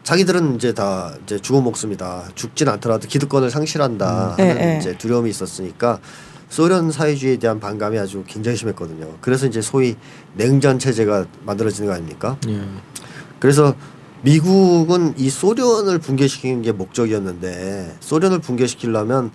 [0.02, 2.30] 자기들은 이제 다 이제 죽어 목숨이다.
[2.34, 4.44] 죽진 않더라도 기득권을 상실한다 음.
[4.44, 4.78] 하는 예, 예.
[4.78, 6.00] 이제 두려움이 있었으니까
[6.48, 9.18] 소련 사회주의에 대한 반감이 아주 굉장히 심했거든요.
[9.20, 9.96] 그래서 이제 소위
[10.34, 12.36] 냉전 체제가 만들어지는 거 아닙니까?
[12.48, 12.60] 예.
[13.38, 13.74] 그래서
[14.22, 19.30] 미국은 이 소련을 붕괴시키는 게 목적이었는데 소련을 붕괴시키려면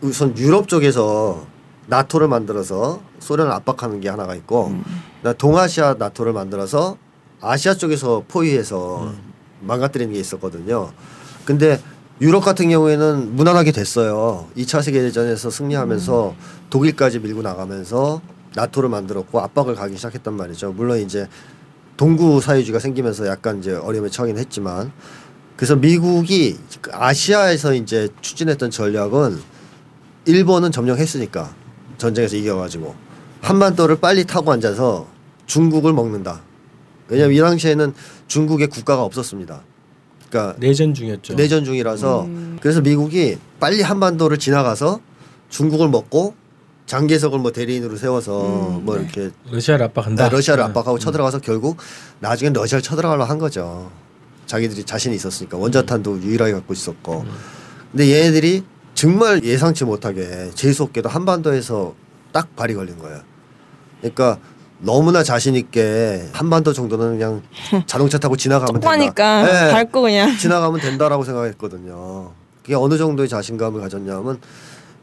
[0.00, 1.46] 우선 유럽 쪽에서
[1.86, 4.74] 나토를 만들어서 소련을 압박하는 게 하나가 있고
[5.18, 6.96] 그다음에 동아시아 나토를 만들어서
[7.40, 9.12] 아시아 쪽에서 포위해서
[9.60, 10.92] 망가뜨리는 게 있었거든요.
[11.44, 11.80] 근데
[12.20, 14.46] 유럽 같은 경우에는 무난하게 됐어요.
[14.56, 16.34] 2차 세계대전에서 승리하면서
[16.70, 18.20] 독일까지 밀고 나가면서
[18.54, 20.72] 나토를 만들었고 압박을 가기 시작했단 말이죠.
[20.72, 21.28] 물론 이제
[21.96, 24.92] 동구 사회주의가 생기면서 약간 이제 어려움에 처하긴 했지만
[25.56, 29.40] 그래서 미국이 그 아시아에서 이제 추진했던 전략은
[30.26, 31.54] 일본은 점령했으니까
[31.98, 32.94] 전쟁에서 이겨가지고
[33.40, 35.06] 한반도를 빨리 타고 앉아서
[35.46, 36.40] 중국을 먹는다.
[37.08, 37.92] 왜냐하면 이 당시에는
[38.26, 39.62] 중국의 국가가 없었습니다.
[40.28, 41.34] 그러니까 내전 중이었죠.
[41.34, 42.58] 내전 중이라서 음.
[42.60, 45.00] 그래서 미국이 빨리 한반도를 지나가서
[45.50, 46.34] 중국을 먹고
[46.86, 49.02] 장개석을 뭐 대리인으로 세워서 음, 뭐 네.
[49.02, 50.28] 이렇게 러시아를 압박한다.
[50.28, 50.68] 네, 러시아를 네.
[50.68, 51.78] 압박하고 쳐들어가서 결국
[52.20, 53.90] 나중엔 러시아를 쳐들어가려고 한 거죠.
[54.46, 57.24] 자기들이 자신이 있었으니까 원자탄도 유일하게 갖고 있었고.
[57.90, 61.94] 근데 얘네들이 정말 예상치 못하게 재수 없게도 한반도에서
[62.32, 63.20] 딱 발이 걸린 거예요.
[64.00, 64.38] 그러니까
[64.78, 67.42] 너무나 자신 있게 한반도 정도는 그냥
[67.86, 68.84] 자동차 타고 지나가면 된다.
[68.86, 69.72] 똑하니까 네.
[69.72, 70.36] 밟고 그냥.
[70.36, 72.32] 지나가면 된다라고 생각했거든요.
[72.62, 74.40] 그게 어느 정도의 자신감을 가졌냐면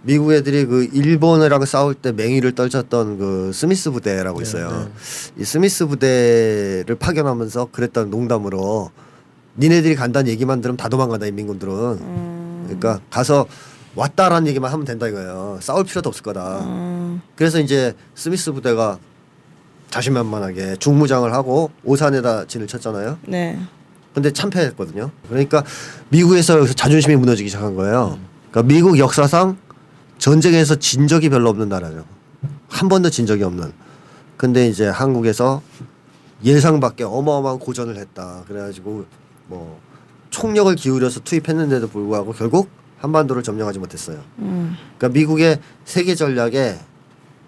[0.04, 4.90] 미국 애들이 그 일본이랑 싸울 때 맹위를 떨쳤던 그 스미스 부대라고 있어요.
[5.38, 8.90] 이 스미스 부대를 파견하면서 그랬던 농담으로
[9.58, 11.74] 니네들이 간다는 얘기만 들으면 다 도망간다 인민군들은.
[11.74, 12.64] 음.
[12.66, 13.46] 그러니까 가서
[13.96, 15.60] 왔다라는 얘기만 하면 된다 이거예요.
[15.62, 16.62] 싸울 필요도 없을 거다.
[16.62, 17.22] 음.
[17.36, 18.98] 그래서 이제 스미스 부대가
[19.92, 23.20] 자신만만하게 중무장을 하고 오산에다 진을 쳤잖아요.
[23.28, 23.60] 네.
[24.16, 25.12] 근데 참패했거든요.
[25.30, 25.64] 그러니까
[26.10, 28.18] 미국에서 여기서 자존심이 무너지기 시작한 거예요.
[28.50, 29.58] 그러니까 미국 역사상
[30.22, 32.06] 전쟁에서 진 적이 별로 없는 나라죠.
[32.70, 33.74] 한 번도 진 적이 없는.
[34.38, 35.64] 근데 이제 한국에서
[36.44, 38.44] 예상 밖에 어마어마한 고전을 했다.
[38.48, 39.06] 그래가지고
[39.48, 39.82] 뭐
[40.30, 42.70] 총력을 기울여서 투입했는데도 불구하고 결국
[43.00, 44.20] 한반도를 점령하지 못했어요.
[44.38, 44.76] 음.
[45.00, 46.80] 그러니까 미국의 세계 전략에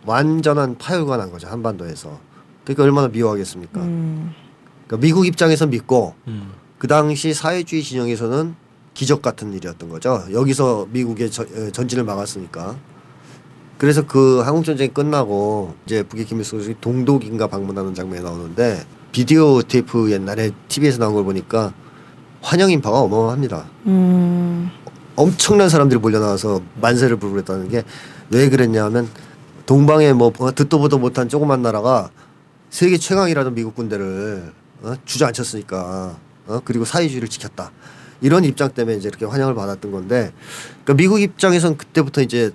[0.08, 2.20] 완전한 파열가 난 거죠 한반도에서.
[2.64, 3.82] 그러니까 얼마나 미워하겠습니까?
[3.82, 4.34] 음.
[4.88, 6.54] 그러니까 미국 입장에서 믿고 음.
[6.80, 8.56] 그 당시 사회주의 진영에서는
[8.94, 10.24] 기적 같은 일이었던 거죠.
[10.32, 12.76] 여기서 미국의 저- 전진을 막았으니까.
[13.78, 20.12] 그래서 그 한국 전쟁이 끝나고 이제 북의 김일성 주석이 동독인가 방문하는 장면이 나오는데 비디오 테이프
[20.12, 21.74] 옛날에 TV에서 나온 걸 보니까
[22.42, 23.66] 환영 인파가 어마어마합니다.
[23.88, 24.70] 음.
[25.16, 27.84] 엄청난 사람들이 몰려 나와서 만세를 부르고 그랬다는 게
[28.30, 29.08] 왜 그랬냐면
[29.68, 32.10] 동방에 뭐 듣도 보도 못한 조그만 나라가
[32.72, 34.94] 세계 최강이라던 미국 군대를 어?
[35.06, 36.16] 주저앉혔으니까
[36.48, 36.62] 어?
[36.66, 37.72] 그리고 사회주의를 지켰다
[38.24, 40.32] 이런 입장 때문에 이제 이렇게 환영을 받았던 건데
[40.84, 42.52] 그러니까 미국 입장에선 그때부터 이제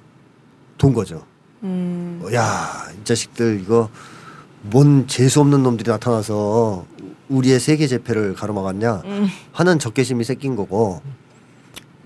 [0.78, 1.24] 돈 거죠.
[1.62, 2.24] 음.
[2.32, 3.90] 야, 이 자식들 이거
[4.62, 6.86] 뭔 재수 없는 놈들이 나타나서
[7.28, 9.02] 우리의 세계 재패를 가로막았냐
[9.52, 11.02] 하는 적개심이 새낀 거고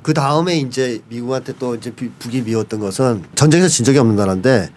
[0.03, 4.71] 그 다음에 이제 미국한테 또 이제 비- 북이 미웠던 것은 전쟁에서 진 적이 없는 나라인데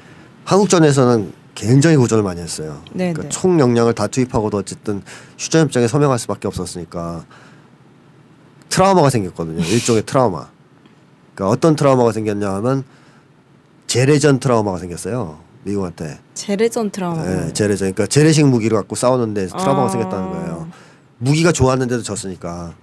[0.43, 2.83] 한국전에서는 굉장히 고전을 많이 했어요.
[2.91, 3.29] 네, 그러니까 네.
[3.29, 5.01] 총 역량을 다 투입하고도 어쨌든
[5.39, 7.25] 휴전협정에 서명할 수밖에 없었으니까
[8.75, 9.63] 트라우마가 생겼거든요.
[9.63, 10.47] 일종의 트라우마.
[11.33, 12.83] 그러니까 어떤 트라우마가 생겼냐 하면
[13.87, 15.39] 재래전 트라우마가 생겼어요.
[15.63, 16.19] 미국한테.
[16.33, 17.25] 재래전 트라우마.
[17.25, 17.93] 예, 재래전.
[17.93, 19.89] 그러니까 재래식 무기를 갖고 싸우는데 트라우마가 아.
[19.89, 20.67] 생겼다는 거예요.
[21.19, 22.73] 무기가 좋았는데도 졌으니까.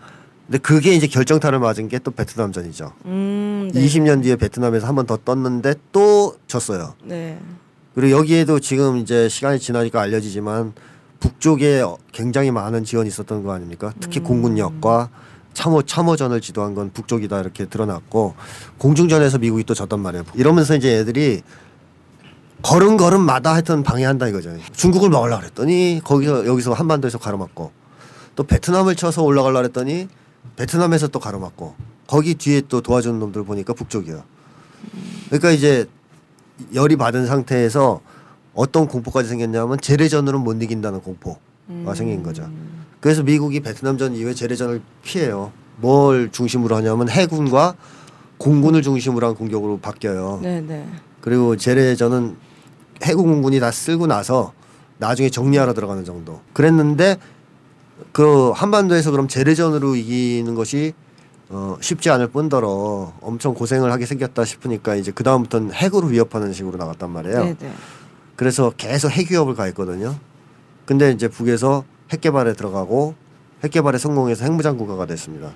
[0.46, 2.92] 근데 그게 이제 결정타를 맞은 게 또 베트남전이죠.
[3.04, 3.80] 음, 네.
[3.84, 6.94] 20년 뒤에 베트남에서 한 번 더 떴는데 또 졌어요.
[7.04, 7.38] 네.
[7.94, 10.72] 그리고 여기에도 지금 이제 시간이 지나니까 알려지지만
[11.20, 13.92] 북쪽에 굉장히 많은 지원이 있었던 거 아닙니까?
[14.00, 14.24] 특히 음.
[14.24, 15.10] 공군력과
[15.54, 18.34] 참호 참호전을 지도한 건 북쪽이다 이렇게 드러났고
[18.78, 20.24] 공중전에서 미국이 또 졌단 말이에요.
[20.34, 21.42] 이러면서 이제 애들이
[22.62, 24.56] 걸음걸음마다 하여튼 방해한다 이거죠.
[24.72, 27.72] 중국을 막으려 그랬더니 거기서 여기서 한반도에서 가로막고
[28.36, 30.08] 또 베트남을 쳐서 올라가려 그랬더니
[30.56, 31.74] 베트남에서 또 가로막고
[32.06, 34.22] 거기 뒤에 또 도와주는 놈들 보니까 북쪽이야.
[35.26, 35.86] 그러니까 이제
[36.74, 38.00] 열이 받은 상태에서
[38.54, 42.48] 어떤 공포까지 생겼냐면 재래전으로 못 이긴다는 공포가 생긴 거죠.
[43.02, 45.50] 그래서 미국이 베트남전 이후에 재래전을 피해요.
[45.78, 47.74] 뭘 중심으로 하냐면 해군과
[48.38, 50.38] 공군을 중심으로 한 공격으로 바뀌어요.
[50.40, 50.88] 네, 네.
[51.20, 52.36] 그리고 재래전은
[53.02, 54.52] 해군 공군이 다 쓸고 나서
[54.98, 56.40] 나중에 정리하러 들어가는 정도.
[56.52, 57.16] 그랬는데
[58.12, 60.92] 그 한반도에서 그럼 재래전으로 이기는 것이
[61.48, 66.78] 어 쉽지 않을 뿐더러 엄청 고생을 하게 생겼다 싶으니까 이제 그 다음부터는 핵으로 위협하는 식으로
[66.78, 67.44] 나갔단 말이에요.
[67.46, 67.72] 네, 네.
[68.36, 70.14] 그래서 계속 핵 위협을 가했거든요.
[70.86, 73.14] 근데 이제 북에서 핵 개발에 들어가고
[73.64, 75.52] 핵 개발에 성공해서 핵무장 국가가 됐습니다.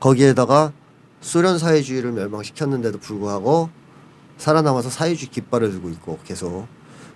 [0.00, 0.72] 거기에다가
[1.20, 3.68] 소련 사회주의를 멸망시켰는데도 불구하고
[4.38, 6.66] 살아남아서 사회주의 깃발을 들고 있고 계속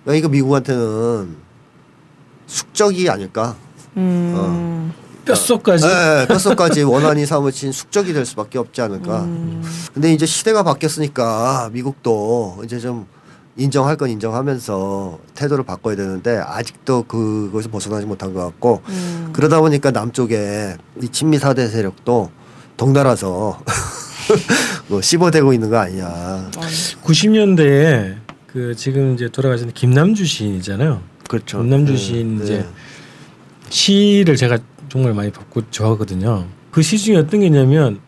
[0.03, 1.35] 그러니까 이거 미국한테는
[2.45, 3.55] 숙적이 아닐까?
[3.97, 4.93] 음.
[5.25, 9.27] 뼛속까지 네, 뼛속까지 원한이 사무친 숙적이 될 수밖에 없지 않을까.
[9.93, 13.05] 근데 이제 시대가 바뀌었으니까 미국도 이제 좀
[13.57, 19.29] 인정할 건 인정하면서 태도를 바꿔야 되는데 아직도 그것을 벗어나지 못한 것 같고 음.
[19.33, 22.31] 그러다 보니까 남쪽에 이 친미 사대 세력도
[22.77, 23.59] 덩달아서
[24.87, 26.49] 뭐 씹어대고 있는 거 아니냐.
[27.03, 28.15] 90년대에
[28.47, 31.01] 그 지금 이제 돌아가신 김남주 시인이잖아요.
[31.29, 31.59] 그렇죠.
[31.59, 32.43] 김남주 네, 시인 네.
[32.43, 32.65] 이제
[33.69, 34.57] 시를 제가
[34.89, 36.45] 정말 많이 받고 좋아하거든요.
[36.71, 37.99] 그 시 중에 어떤 게 있냐면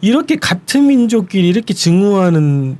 [0.00, 2.76] 이렇게 같은 민족끼리 이렇게 증오하는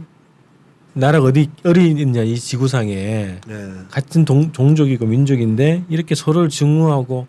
[0.94, 3.72] 나라가 어디 어디 있냐 이 지구상에 네.
[3.90, 7.26] 같은 동, 종족이고 민족인데 이렇게 서로를 증오하고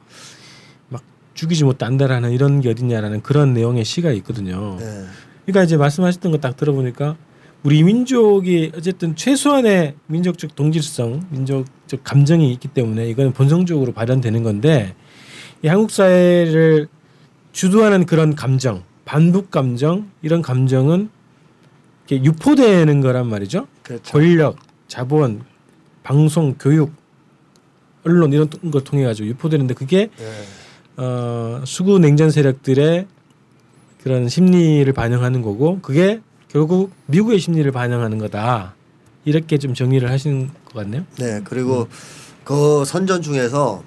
[0.89, 1.01] 막
[1.33, 4.77] 죽이지 못한다라는 이런 게 어딨냐라는 그런 내용의 시가 있거든요.
[4.79, 5.05] 네.
[5.45, 7.15] 그러니까 이제 말씀하셨던 거 딱 들어보니까
[7.63, 14.93] 우리 민족이 어쨌든 최소한의 민족적 동질성, 민족적 감정이 있기 때문에 이거는 본성적으로 발현되는 건데
[15.63, 16.89] 이 한국 사회를
[17.53, 21.09] 주도하는 그런 감정, 반북 감정 이런 감정은
[22.11, 23.67] 유포되는 거란 말이죠.
[23.81, 24.11] 그렇죠.
[24.11, 25.43] 권력, 자본,
[26.03, 26.91] 방송, 교육,
[28.05, 31.03] 언론 이런 걸 통해 가지고 유포되는데 그게 네.
[31.03, 33.07] 어, 수구 냉전 세력들의
[34.03, 38.75] 그런 심리를 반영하는 거고 그게 결국 미국의 심리를 반영하는 거다.
[39.25, 41.05] 이렇게 좀 정리를 하시는 것 같네요.
[41.17, 41.87] 네, 그리고
[42.43, 43.83] 그 선전 중에서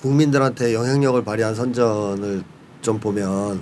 [0.00, 2.44] 국민들한테 영향력을 발휘한 선전을
[2.80, 3.60] 좀 보면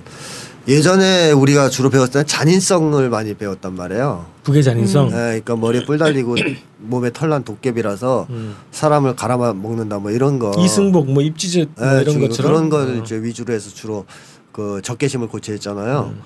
[0.69, 4.27] 예전에 우리가 주로 배웠을 때는 잔인성을 많이 배웠단 말이에요.
[4.43, 5.11] 북의 잔인성.
[5.11, 6.37] 네, 그러니까 머리에 뿔 달리고
[6.79, 8.57] 몸에 털난 도깨비라서 음.
[8.73, 10.53] 사람을 갈아 먹는다 뭐 이런 거.
[10.59, 13.03] 이승복 뭐 입지젓 뭐 네, 이런 것처럼 그런 걸 어.
[13.03, 14.07] 이제 위주로 해서 주로
[14.53, 16.13] 그 적개심을 고취했잖아요.
[16.15, 16.23] 음.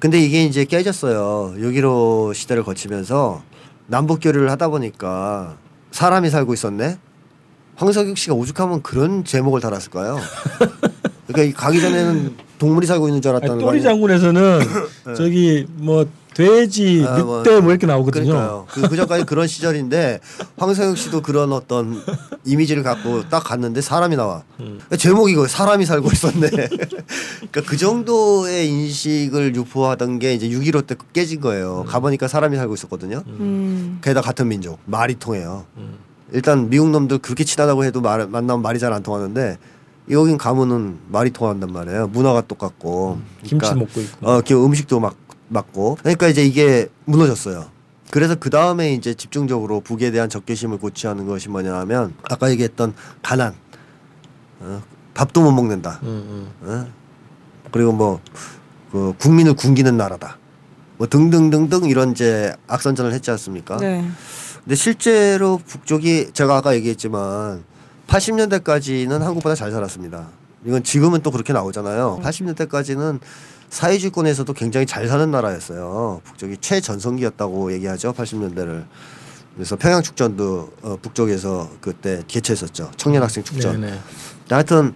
[0.00, 1.54] 근데 이게 이제 깨졌어요.
[1.56, 3.42] 6.15 시대를 거치면서
[3.86, 5.56] 남북 교류를 하다 보니까
[5.92, 6.98] 사람이 살고 있었네.
[7.76, 10.18] 황석육 씨가 오죽하면 그런 제목을 달았을까요?
[11.34, 13.82] 그러니까 이 가기 전에는 동물이 살고 있는 줄 알았다는 거 또리?
[13.82, 14.60] 장군에서는
[15.16, 18.66] 저기 뭐 돼지, 아, 뭐, 늑대 뭐 이렇게 나오거든요.
[18.68, 20.18] 그, 그 전까지 그런 시절인데
[20.56, 22.02] 황석육 씨도 그런 어떤
[22.44, 24.42] 이미지를 갖고 딱 갔는데 사람이 나와.
[24.58, 24.80] 음.
[24.82, 26.50] 그러니까 제목이 이거 사람이 살고 있었네.
[26.50, 31.84] 그러니까 그 정도의 인식을 유포하던 게 이제 6.15 때 깨진 거예요.
[31.86, 33.22] 가보니까 사람이 살고 있었거든요.
[33.26, 34.00] 음.
[34.02, 35.66] 게다가 같은 민족 말이 통해요.
[35.76, 35.98] 음.
[36.32, 39.56] 일단 미국 놈들 그렇게 친하다고 해도 말, 만나면 말이 잘 안 통하는데
[40.10, 42.08] 여긴 가면은 말이 통한단 말이에요.
[42.08, 43.18] 문화가 똑같고.
[43.42, 44.30] 김치 그러니까 먹고 있고.
[44.30, 45.16] 어, 그 음식도 막
[45.48, 45.98] 맞고.
[46.00, 47.66] 그러니까 이제 이게 무너졌어요.
[48.10, 53.54] 그래서 그 다음에 이제 집중적으로 북에 대한 적개심을 고취하는 것이 뭐냐면 아까 얘기했던 가난,
[54.60, 54.82] 어,
[55.14, 56.00] 밥도 못 먹는다.
[56.02, 56.68] 음, 음.
[56.68, 56.86] 어?
[57.70, 58.20] 그리고 뭐
[58.94, 60.38] 그 국민을 굶기는 나라다.
[60.98, 63.76] 뭐 등등등등 이런 이제 악선전을 했지 않습니까?
[63.78, 64.08] 네.
[64.62, 67.64] 근데 실제로 북쪽이 제가 아까 얘기했지만
[68.08, 70.28] 80년대까지는 한국보다 잘 살았습니다.
[70.64, 72.20] 이건 지금은 또 그렇게 나오잖아요.
[72.22, 73.20] 80년대까지는
[73.70, 76.20] 사회주권에서도 굉장히 잘 사는 나라였어요.
[76.24, 78.12] 북쪽이 최전성기였다고 얘기하죠.
[78.12, 78.84] 80년대를.
[79.54, 82.90] 그래서 평양 축전도 어, 북쪽에서 그때 개최했었죠.
[82.96, 83.80] 청년 학생 축전.
[83.80, 83.98] 네네.
[84.50, 84.94] 하여튼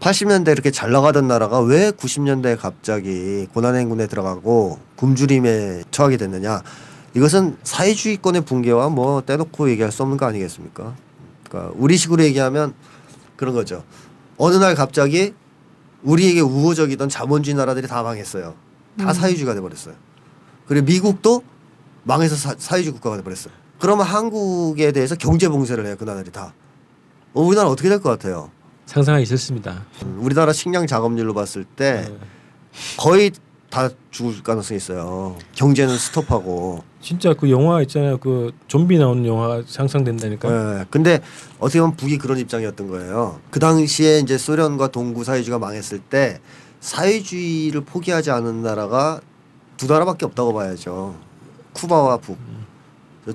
[0.00, 6.62] 80년대 이렇게 잘 나가던 나라가 왜 90년대에 갑자기 고난행군에 들어가고 굶주림에 처하게 됐느냐?
[7.14, 10.94] 이것은 사회주의권의 붕괴와 뭐 떼놓고 얘기할 수 없는 거 아니겠습니까?
[11.48, 12.74] 그러니까 우리식으로 얘기하면
[13.36, 13.84] 그런 거죠.
[14.36, 15.34] 어느 날 갑자기
[16.02, 18.54] 우리에게 우호적이던 자본주의 나라들이 다 망했어요.
[18.98, 19.94] 다 사회주의가 돼버렸어요.
[20.66, 21.42] 그리고 미국도
[22.04, 23.52] 망해서 사, 사회주의 국가가 돼버렸어요.
[23.78, 25.96] 그러면 한국에 대해서 경제 봉쇄를 해요.
[25.98, 26.54] 그 나라들이 다.
[27.32, 28.50] 어, 우리나라 어떻게 될 것 같아요?
[28.86, 29.84] 상상하기 싫습니다.
[30.04, 32.18] 음, 우리나라 식량 작업률로 봤을 때 네.
[32.98, 33.32] 거의
[33.70, 35.36] 다 죽을 가능성이 있어요.
[35.54, 36.84] 경제는 스톱하고.
[37.04, 38.16] 진짜 그 영화 있잖아요.
[38.16, 40.48] 그 좀비 나오는 영화 상상된다니까.
[40.80, 40.84] 예.
[40.88, 41.20] 근데
[41.58, 43.40] 어떻게 보면 북이 그런 입장이었던 거예요.
[43.50, 46.40] 그 당시에 이제 소련과 동구 사회주의가 망했을 때
[46.80, 49.20] 사회주의를 포기하지 않은 나라가
[49.76, 51.14] 두 나라밖에 없다고 봐야죠.
[51.74, 52.38] 쿠바와 북.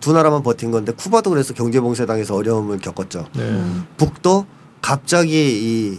[0.02, 3.28] 두 나라만 버틴 건데 쿠바도 그래서 경제 봉쇄당해서 어려움을 겪었죠.
[3.36, 3.64] 네.
[3.98, 4.46] 북도
[4.82, 5.34] 갑자기
[5.94, 5.98] 이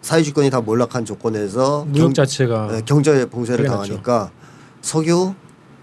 [0.00, 3.68] 사회주권이 다 몰락한 조건에서 무역 경- 자체가 네, 경제 봉쇄를 그래.
[3.70, 4.30] 당하니까
[4.80, 5.34] 석유,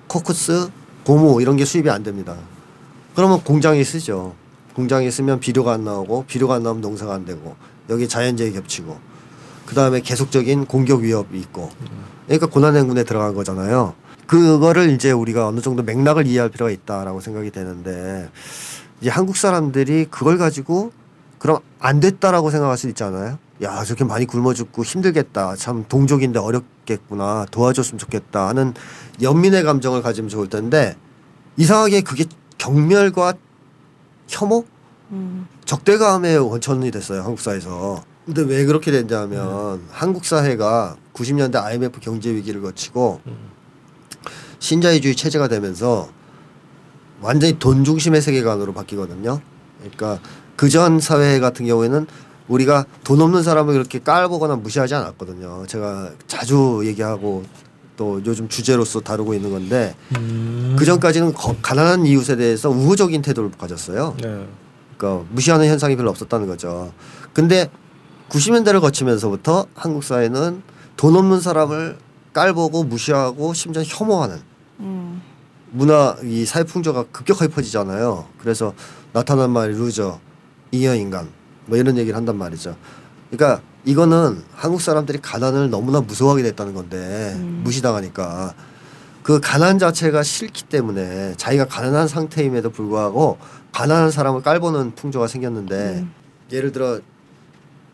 [0.07, 0.69] 코크스,
[1.05, 2.35] 고무 이런 게 수입이 안 됩니다.
[3.15, 4.33] 그러면 공장이 쓰죠.
[4.75, 7.55] 공장이 쓰면 비료가 안 나오고 비료가 안 나오면 농사가 안 되고
[7.89, 8.97] 여기 자연재해 겹치고
[9.65, 11.69] 그 다음에 계속적인 공격 위협이 있고
[12.25, 13.93] 그러니까 고난행군에 들어간 거잖아요.
[14.27, 18.29] 그거를 이제 우리가 어느 정도 맥락을 이해할 필요가 있다라고 생각이 되는데
[18.99, 20.91] 이제 한국 사람들이 그걸 가지고
[21.37, 23.37] 그럼 안 됐다라고 생각할 수 있잖아요.
[23.61, 25.55] 야 저렇게 많이 굶어 죽고 힘들겠다.
[25.55, 27.45] 참 동족인데 어렵겠구나.
[27.51, 28.73] 도와줬으면 좋겠다 하는
[29.21, 30.97] 연민의 감정을 가지면 좋을 텐데
[31.57, 32.25] 이상하게 그게
[32.57, 33.33] 경멸과
[34.27, 34.65] 혐오,
[35.11, 35.47] 음.
[35.65, 38.03] 적대감의 원천이 됐어요 한국 사회에서.
[38.25, 43.21] 근데 왜 그렇게 됐냐면 한국 사회가 90년대 IMF 경제 위기를 거치고
[44.59, 46.09] 신자유주의 체제가 되면서
[47.21, 49.39] 완전히 돈 중심의 세계관으로 바뀌거든요.
[49.79, 50.19] 그러니까
[50.55, 52.07] 그 전 사회 같은 경우에는
[52.47, 55.65] 우리가 돈 없는 사람을 그렇게 깔보거나 무시하지 않았거든요.
[55.67, 57.43] 제가 자주 얘기하고
[57.97, 60.75] 또 요즘 주제로서 다루고 있는 건데 음.
[60.77, 64.15] 그 전까지는 거- 가난한 이웃에 대해서 우호적인 태도를 가졌어요.
[64.21, 64.45] 네.
[64.97, 66.91] 그러니까 무시하는 현상이 별로 없었다는 거죠.
[67.33, 67.69] 근데
[68.29, 70.61] 90년대를 거치면서부터 한국 사회는
[70.97, 71.97] 돈 없는 사람을
[72.33, 74.39] 깔보고 무시하고 심지어 혐오하는
[74.81, 75.21] 음.
[75.71, 78.25] 문화 이 사회 풍조가 급격하게 퍼지잖아요.
[78.39, 78.73] 그래서
[79.13, 80.19] 나타난 말이 루저,
[80.71, 81.29] 잉여 인간
[81.65, 82.75] 뭐 이런 얘기를 한단 말이죠.
[83.29, 88.53] 그러니까 이거는 한국 사람들이 가난을 너무나 무서워하게 됐다는 건데 무시당하니까
[89.23, 93.37] 그 가난 자체가 싫기 때문에 자기가 가난한 상태임에도 불구하고
[93.71, 96.05] 가난한 사람을 깔보는 풍조가 생겼는데
[96.51, 96.99] 예를 들어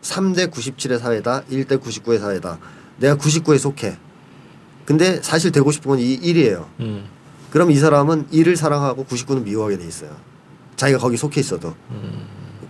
[0.02, 2.58] 3대 97의 사회다, 1대 99의 사회다.
[2.98, 3.96] 내가 99에 속해.
[4.84, 6.66] 근데 사실 되고 싶은 건 이 1이에요.
[6.80, 7.04] 음.
[7.50, 10.10] 그럼 이 사람은 일을 사랑하고 99는 미워하게 돼 있어요.
[10.76, 11.74] 자기가 거기 속해 있어도.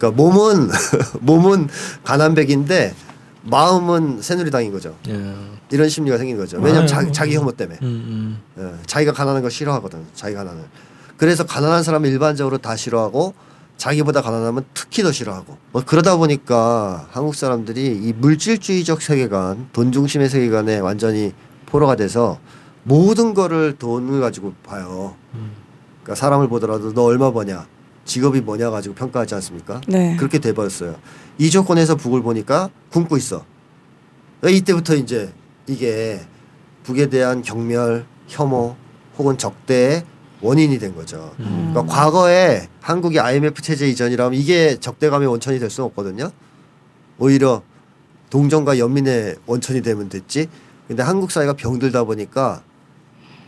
[0.03, 0.69] 그러니까 몸은
[1.21, 1.69] 몸은
[2.03, 2.95] 가난백인데
[3.45, 4.97] 마음은 새누리당인 거죠.
[5.09, 5.35] 예.
[5.71, 6.59] 이런 심리가 생긴 거죠.
[6.59, 6.89] 왜냐하면 아유.
[6.89, 7.79] 자기, 자기 혐오 때문에.
[7.83, 8.43] 음, 음.
[8.59, 10.05] 예, 자기가 가난한 거 싫어하거든.
[10.15, 10.63] 자기 가난을.
[11.17, 13.35] 그래서 가난한 사람을 일반적으로 다 싫어하고
[13.77, 15.57] 자기보다 가난하면 특히 더 싫어하고.
[15.71, 21.33] 뭐 그러다 보니까 한국 사람들이 이 물질주의적 세계관, 돈 중심의 세계관에 완전히
[21.67, 22.39] 포로가 돼서
[22.85, 25.17] 모든 거를 돈을 가지고 봐요.
[26.03, 27.67] 그러니까 사람을 보더라도 너 얼마 버냐,
[28.05, 29.81] 직업이 뭐냐 가지고 평가하지 않습니까?
[29.87, 30.17] 네.
[30.17, 30.97] 그렇게 돼버렸어요.
[31.39, 33.45] 이 조건에서 북을 보니까 굶고 있어.
[34.47, 35.33] 이때부터 이제
[35.67, 36.21] 이게
[36.83, 38.77] 북에 대한 경멸, 혐오
[39.19, 40.05] 혹은 적대의
[40.41, 41.33] 원인이 된 거죠.
[41.37, 46.31] 그러니까 과거에 한국이 IMF 체제 이전이라면 이게 적대감의 원천이 될 수는 없거든요.
[47.19, 47.63] 오히려
[48.31, 50.49] 동정과 연민의 원천이 되면 됐지.
[50.89, 52.63] 근데 한국 사회가 병들다 보니까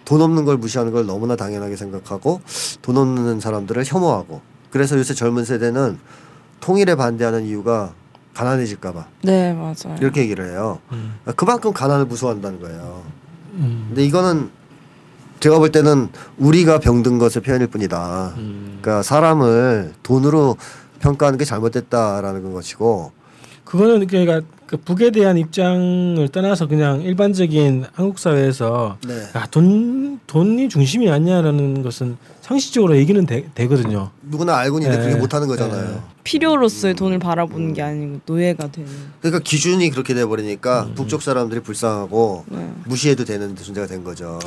[0.05, 2.41] 돈 없는 걸 무시하는 걸 너무나 당연하게 생각하고
[2.83, 4.41] 돈 없는 사람들을 혐오하고
[4.71, 5.99] 그래서 요새 젊은 세대는
[6.61, 7.95] 통일에 반대하는 이유가
[8.35, 9.97] 가난해질까봐 네 맞아요.
[10.01, 10.81] 이렇게 얘기를 해요.
[10.93, 11.19] 음.
[11.37, 13.03] 그만큼 가난을 무서워한다는 거예요.
[13.55, 13.85] 음.
[13.89, 14.51] 근데 이거는
[15.41, 18.35] 제가 볼 때는 우리가 병든 것의 표현일 뿐이다.
[18.37, 18.79] 음.
[18.81, 20.57] 그러니까 사람을 돈으로
[21.01, 23.13] 평가하는 게 잘못됐다라는 것이고
[23.65, 29.23] 그거는 그러니까 그 북에 대한 입장을 떠나서 그냥 일반적인 한국 사회에서 네.
[29.35, 34.11] 아, 돈 돈이 중심이 아니냐라는 것은 상식적으로 얘기는 되, 되거든요.
[34.23, 35.03] 누구나 알고 있는데 네.
[35.03, 35.91] 그렇게 못하는 거잖아요.
[35.91, 36.01] 네.
[36.25, 38.91] 필요로서의 돈을 바라보는 게 아니고 노예가 되는.
[39.21, 40.95] 그러니까 기준이 그렇게 돼 버리니까 음.
[40.95, 42.73] 북쪽 사람들이 불쌍하고 네.
[42.87, 44.39] 무시해도 되는 존재가 된 거죠.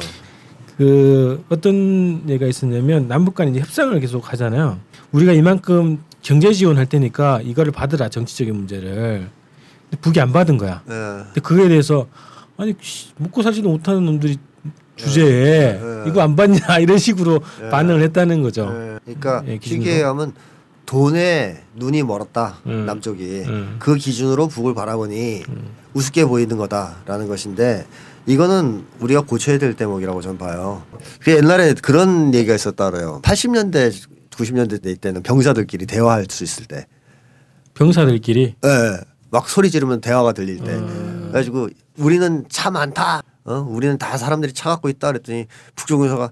[0.77, 4.79] 그 어떤 얘가 있었냐면 남북 간에 이제 협상을 계속 하잖아요.
[5.11, 9.29] 우리가 이만큼 경제 지원할 테니까 이거를 받으라 정치적인 문제를.
[9.89, 10.81] 근데 북이 안 받은 거야.
[10.87, 10.91] 예.
[10.91, 12.07] 근데 그거에 대해서
[12.57, 14.37] 아니 씨, 먹고 살지도 못하는 놈들이
[14.95, 16.03] 주제에 네, 네.
[16.07, 17.69] 이거 안 받냐 이런 식으로 네.
[17.69, 18.69] 반응을 했다는 거죠.
[18.73, 18.99] 예.
[19.05, 19.59] 그러니까 예.
[19.61, 20.33] 쉽게 얘기하면
[20.85, 22.85] 돈에 눈이 멀었다 음.
[22.85, 23.75] 남쪽이 음.
[23.79, 25.43] 그 기준으로 북을 바라보니
[25.93, 27.85] 우습게 보이는 거다라는 것인데
[28.25, 30.83] 이거는 우리가 고쳐야 될 대목이라고 저는 봐요.
[31.21, 33.21] 그 옛날에 그런 얘기가 있었다 그래요.
[33.23, 33.91] 80년대
[34.31, 36.85] 90년대 때는 병사들끼리 대화할 수 있을 때,
[37.73, 38.97] 병사들끼리 예,
[39.29, 41.27] 막 소리 지르면 대화가 들릴 때, 음.
[41.27, 46.31] 그래가지고 우리는 차 많다, 어, 우리는 다 사람들이 차 갖고 있다 그랬더니 북종에서가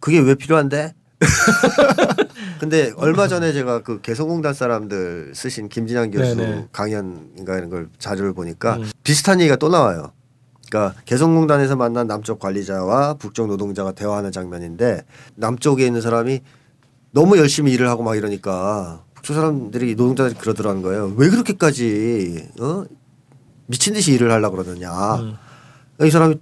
[0.00, 0.94] 그게 왜 필요한데?
[2.60, 6.68] 근데 얼마 전에 제가 그 개성공단 사람들 쓰신 김진양 교수 네네.
[6.72, 8.90] 강연인가 이런 걸 자료를 보니까 음.
[9.02, 10.12] 비슷한 얘기가 또 나와요.
[10.70, 15.02] 그러니까 개성공단에서 만난 남쪽 관리자와 북쪽 노동자가 대화하는 장면인데
[15.34, 16.40] 남쪽에 있는 사람이
[17.12, 21.14] 너무 열심히 일을 하고 막 이러니까 북쪽 사람들이 노동자들이 그러더라는 거예요.
[21.16, 22.84] 왜 그렇게까지 어?
[23.66, 24.90] 미친 듯이 일을 하려고 그러느냐.
[25.16, 25.36] 음.
[26.02, 26.36] 이 사람이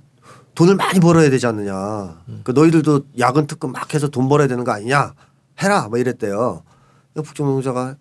[0.55, 2.23] 돈을 많이 벌어야 되지 않느냐.
[2.45, 5.15] 그 너희들도 야근 특근 막 해서 돈 벌어야 되는 거 아니냐.
[5.63, 5.89] 해라.
[5.89, 6.63] 뭐 이랬대요.
[7.15, 7.97] 북쪽 노동자가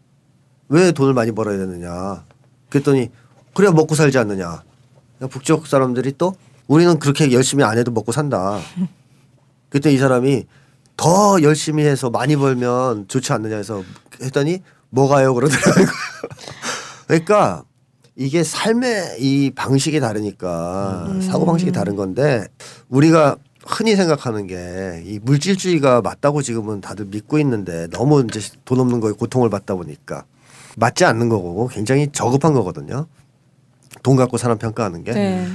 [0.70, 2.24] 왜 돈을 많이 벌어야 되느냐.
[2.70, 3.10] 그랬더니
[3.54, 4.64] 그래야 먹고 살지 않느냐.
[5.30, 6.34] 북쪽 사람들이 또
[6.68, 8.60] 우리는 그렇게 열심히 안 해도 먹고 산다.
[9.70, 10.46] 그때 이 사람이
[10.96, 13.84] 더 열심히 해서 많이 벌면 좋지 않느냐 해서
[14.22, 15.86] 했더니 뭐가요 그러더라고요.
[17.08, 17.64] 그러니까
[18.16, 22.46] 이게 삶의 이 방식이 다르니까 사고 방식이 다른 건데
[22.90, 29.00] 우리가 흔히 생각하는 게 이 물질주의가 맞다고 지금은 다들 믿고 있는데 너무 이제 돈 없는
[29.00, 30.24] 거에 고통을 받다 보니까
[30.78, 33.08] 맞지 않는 거고 굉장히 저급한 거거든요.
[34.04, 35.48] 돈 갖고 사람 평가하는 게 네.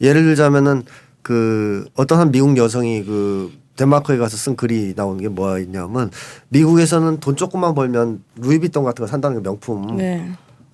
[0.00, 0.82] 예를 들자면은
[1.22, 6.10] 그 어떤 한 미국 여성이 그 덴마크에 가서 쓴 글이 나오는 게 뭐가 있냐면
[6.50, 10.30] 미국에서는 돈 조금만 벌면 루이비통 같은 거 산다는 게 명품 네.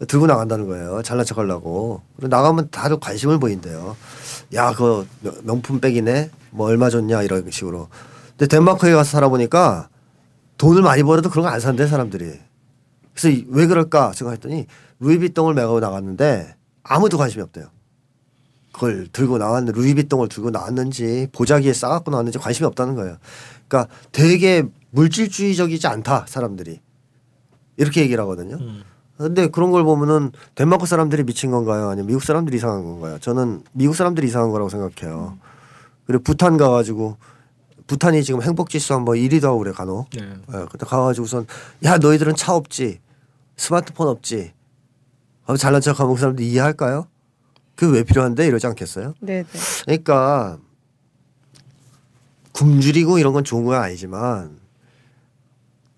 [0.09, 1.03] 들고 나간다는 거예요.
[1.03, 2.03] 잘난 척 하려고.
[2.17, 3.97] 나가면 다들 관심을 보인대요.
[4.55, 6.31] 야, 그거 명- 명품 백이네?
[6.51, 7.23] 뭐 얼마 줬냐?
[7.23, 7.87] 이런 식으로.
[8.31, 9.89] 근데 덴마크에 가서 살아보니까
[10.59, 12.41] 돈을 많이 벌어도 그런 거 안 산대, 사람들이.
[13.15, 14.67] 그래서 이- 왜 그럴까 생각했더니
[14.99, 17.67] 루이비통을 메고 나갔는데 아무도 관심이 없대요.
[18.77, 23.16] 그걸 들고 나왔는데 루이비통을 들고 나왔는지 보자기에 싸갖고 나왔는지 관심이 없다는 거예요.
[23.66, 26.81] 그러니까 되게 물질주의적이지 않다, 사람들이.
[27.79, 28.59] 이렇게 얘기를 하거든요.
[29.16, 31.89] 근데 그런 걸 보면은 덴마크 사람들이 미친 건가요?
[31.89, 33.18] 아니면 미국 사람들이 이상한 건가요?
[33.18, 35.39] 저는 미국 사람들이 이상한 거라고 생각해요.
[36.07, 37.16] 그리고 부탄 가가지고
[37.87, 40.11] 부탄이 지금 행복 지수 한번 1위도 하고 그래 간혹.
[40.11, 40.20] 네.
[40.22, 41.47] 예, 그때 가가지고선
[41.85, 43.01] 야 너희들은 차 없지,
[43.57, 44.53] 스마트폰 없지.
[45.59, 47.07] 잘난 척하면 그 사람들 이해할까요?
[47.77, 49.14] 그게 왜 필요한데 이러지 않겠어요?
[49.20, 49.59] 네, 네.
[49.85, 50.59] 그러니까
[52.53, 54.59] 굶주리고 이런 건 좋은 건 아니지만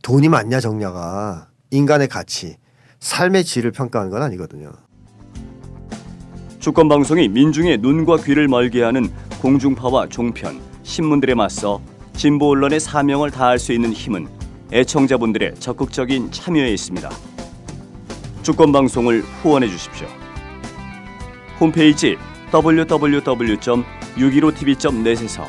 [0.03, 2.57] 돈이 많냐 적냐가 인간의 가치,
[2.99, 4.72] 삶의 질을 평가하는 건 아니거든요.
[6.59, 9.11] 주권 방송이 민중의 눈과 귀를 멀게 하는
[9.41, 11.81] 공중파와 종편, 신문들에 맞서
[12.16, 14.26] 진보 언론의 사명을 다할 수 있는 힘은
[14.72, 17.09] 애청자분들의 적극적인 참여에 있습니다.
[18.43, 20.09] 주권 방송을 후원해 주십시오.
[21.61, 22.17] 홈페이지
[22.53, 25.47] www.615tv.net에서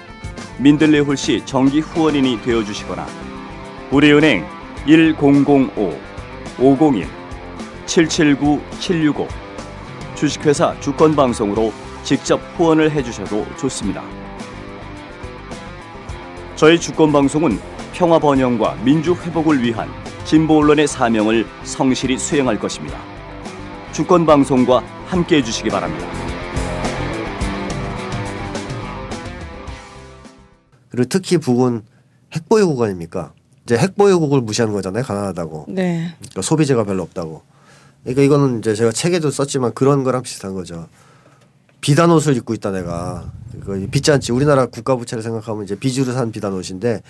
[0.58, 3.06] 민들레 홀씨 정기 후원인이 되어 주시거나
[3.92, 4.46] 우리은행
[4.88, 5.70] 1005
[6.60, 7.08] 501
[7.86, 9.28] 779 765
[10.16, 11.72] 주식회사 주권 방송으로
[12.04, 14.04] 직접 후원을 해 주셔도 좋습니다.
[16.56, 17.60] 저희 주권 방송은
[17.94, 19.90] 평화 번영과 민주 회복을 위한
[20.26, 23.00] 진보 언론의 사명을 성실히 수행할 것입니다.
[23.92, 26.08] 주권 방송과 함께 해 주시기 바랍니다.
[30.90, 31.82] 그리고 특히 북은
[32.34, 33.34] 핵보유국 아닙니까?
[33.64, 35.04] 이제 핵보유국을 무시하는 거잖아요.
[35.04, 35.66] 가난하다고.
[35.70, 36.14] 네.
[36.20, 37.42] 그러니까 소비재가 별로 없다고.
[38.04, 40.88] 그러니까 이거는 이제 제가 책에도 썼지만 그런 거랑 비슷한 거죠.
[41.82, 43.32] 비단 옷을 입고 있다 내가.
[43.66, 47.02] 그 비짠치 우리나라 국가 부채를 생각하면 이제 비주로 산 비단 옷인데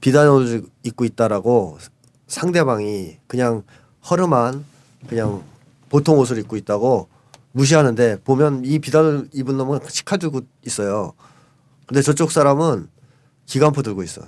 [0.00, 1.78] 비단 옷을 입고 있다라고
[2.28, 3.64] 상대방이 그냥
[4.08, 4.64] 허름한
[5.08, 5.42] 그냥
[5.88, 7.08] 보통 옷을 입고 있다고
[7.58, 11.12] 무시하는데 보면 이 비단을 입은 놈은 치칼 들고 있어요.
[11.86, 12.88] 근데 저쪽 사람은
[13.46, 14.22] 기관포 들고 있어.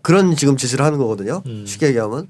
[0.00, 1.42] 그런 지금 짓을 하는 거거든요.
[1.46, 1.66] 음.
[1.66, 2.26] 쉽게 얘기하면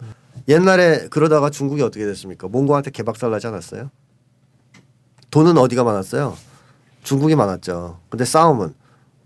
[0.49, 2.49] 옛날에 그러다가 중국이 어떻게 됐습니까?
[2.49, 3.91] 몽고한테 개박살 나지 않았어요?
[5.31, 6.37] 돈은 어디가 많았어요?
[7.05, 8.01] 중국이 많았죠.
[8.11, 8.75] 근데 싸움은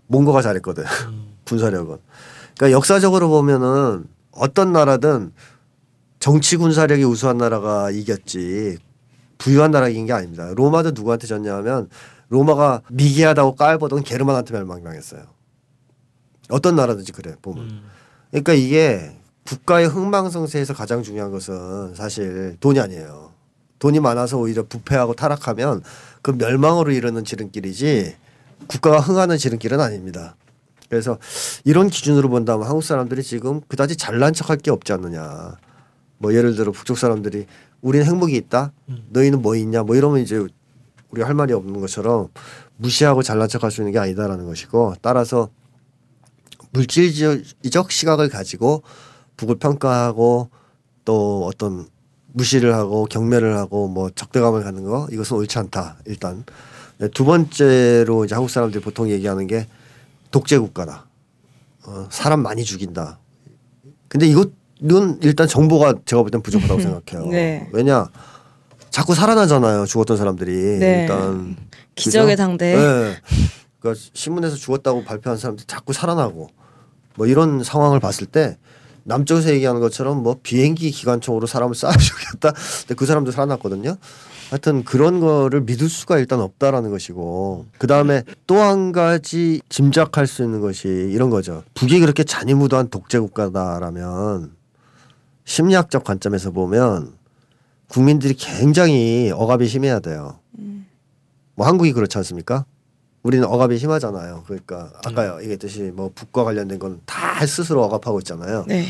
[0.07, 0.83] 몽고가 잘했거든.
[1.45, 1.97] 군사력은.
[2.55, 5.31] 그러니까 역사적으로 보면은 어떤 나라든
[6.19, 8.77] 정치 군사력이 우수한 나라가 이겼지
[9.37, 10.51] 부유한 이긴 게 아닙니다.
[10.55, 11.89] 로마도 누구한테 졌냐면
[12.29, 15.23] 로마가 미개하다고 깔보던 게르만한테 멸망당했어요.
[16.49, 17.63] 어떤 나라든지 그래 보면.
[17.63, 17.83] 음.
[18.31, 23.31] 그러니까 이게 국가의 흥망성쇠에서 가장 중요한 것은 사실 돈이 아니에요.
[23.79, 25.83] 돈이 많아서 오히려 부패하고 타락하면
[26.21, 28.15] 그 멸망으로 이르는 지름길이지
[28.67, 30.35] 국가가 흥하는 지름길은 아닙니다.
[30.89, 31.17] 그래서
[31.63, 35.57] 이런 기준으로 본다면 한국 사람들이 지금 그다지 잘난 척할 게 없지 않느냐.
[36.17, 37.45] 뭐 예를 들어 북쪽 사람들이
[37.81, 38.73] 우리는 행복이 있다.
[39.09, 39.83] 너희는 뭐 있냐.
[39.83, 40.45] 뭐 이러면 이제
[41.09, 42.27] 우리 할 말이 없는 것처럼
[42.77, 45.49] 무시하고 잘난 척할 수 있는 게 아니다라는 것이고 따라서
[46.71, 48.83] 물질적 시각을 가지고
[49.37, 50.49] 북을 평가하고
[51.05, 51.87] 또 어떤
[52.33, 56.43] 무시를 하고 경멸을 하고 뭐 적대감을 갖는 거 이것은 옳지 않다 일단
[56.99, 59.67] 네, 두 번째로 이제 한국 사람들이 보통 얘기하는 게
[60.31, 61.07] 독재 국가다
[61.85, 63.19] 어, 사람 많이 죽인다
[64.07, 64.51] 근데 이것
[64.81, 67.67] 이건 일단 정보가 제가 볼 땐 부족하다고 생각해요 네.
[67.73, 68.07] 왜냐
[68.89, 71.01] 자꾸 살아나잖아요 죽었던 사람들이 네.
[71.01, 71.55] 일단
[71.95, 72.43] 기적의 그죠?
[72.43, 72.75] 당대.
[72.75, 73.15] 네.
[73.79, 76.49] 그러니까 신문에서 죽었다고 발표한 사람들 자꾸 살아나고
[77.15, 78.57] 뭐 이런 상황을 봤을 때
[79.03, 82.51] 남쪽에서 얘기하는 것처럼 뭐 비행기 기관총으로 사람을 쏴 죽였다.
[82.81, 83.95] 근데 그 사람도 살아났거든요.
[84.49, 90.43] 하여튼 그런 거를 믿을 수가 일단 없다라는 것이고 그 다음에 또 한 가지 짐작할 수
[90.43, 91.63] 있는 것이 이런 거죠.
[91.73, 94.51] 북이 그렇게 잔인무도한 독재 국가다라면
[95.51, 97.13] 심리학적 관점에서 보면
[97.87, 100.39] 국민들이 굉장히 억압이 심해야 돼요.
[101.55, 102.65] 뭐 한국이 그렇지 않습니까?
[103.23, 104.43] 우리는 억압이 심하잖아요.
[104.45, 108.65] 그러니까 아까요 얘기했듯이 뭐 북과 관련된 건 다 스스로 억압하고 있잖아요.
[108.67, 108.87] 네.